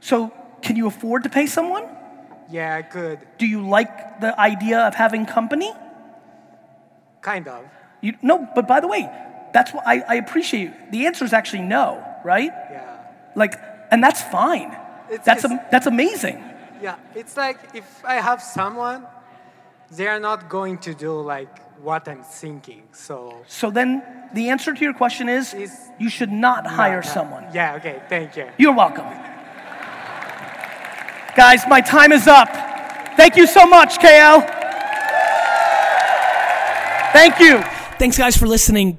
[0.00, 1.84] So, can you afford to pay someone?
[2.50, 5.72] yeah, I could Do you like the idea of having company?
[7.20, 7.64] kind of.
[8.00, 9.10] You, no, but by the way,
[9.52, 10.62] that's what I, I appreciate.
[10.62, 10.72] You.
[10.90, 12.52] The answer is actually no, right?
[12.70, 13.00] Yeah.
[13.34, 13.54] Like,
[13.90, 14.70] and that's fine.
[15.10, 16.42] It's- that's it's- am, that's amazing.
[16.82, 19.06] Yeah, it's like if I have someone,
[19.90, 21.48] they are not going to do like
[21.82, 22.82] what I'm thinking.
[22.92, 24.02] So So then,
[24.34, 25.54] the answer to your question is,
[25.98, 27.14] you should not hire No, no.
[27.14, 27.44] someone.
[27.54, 27.76] Yeah.
[27.76, 28.00] Okay.
[28.08, 28.46] Thank you.
[28.58, 29.06] You're welcome.
[31.36, 32.48] Guys, my time is up.
[33.16, 34.42] Thank you so much, KL.
[37.12, 37.62] Thank you.
[37.98, 38.98] Thanks, guys, for listening.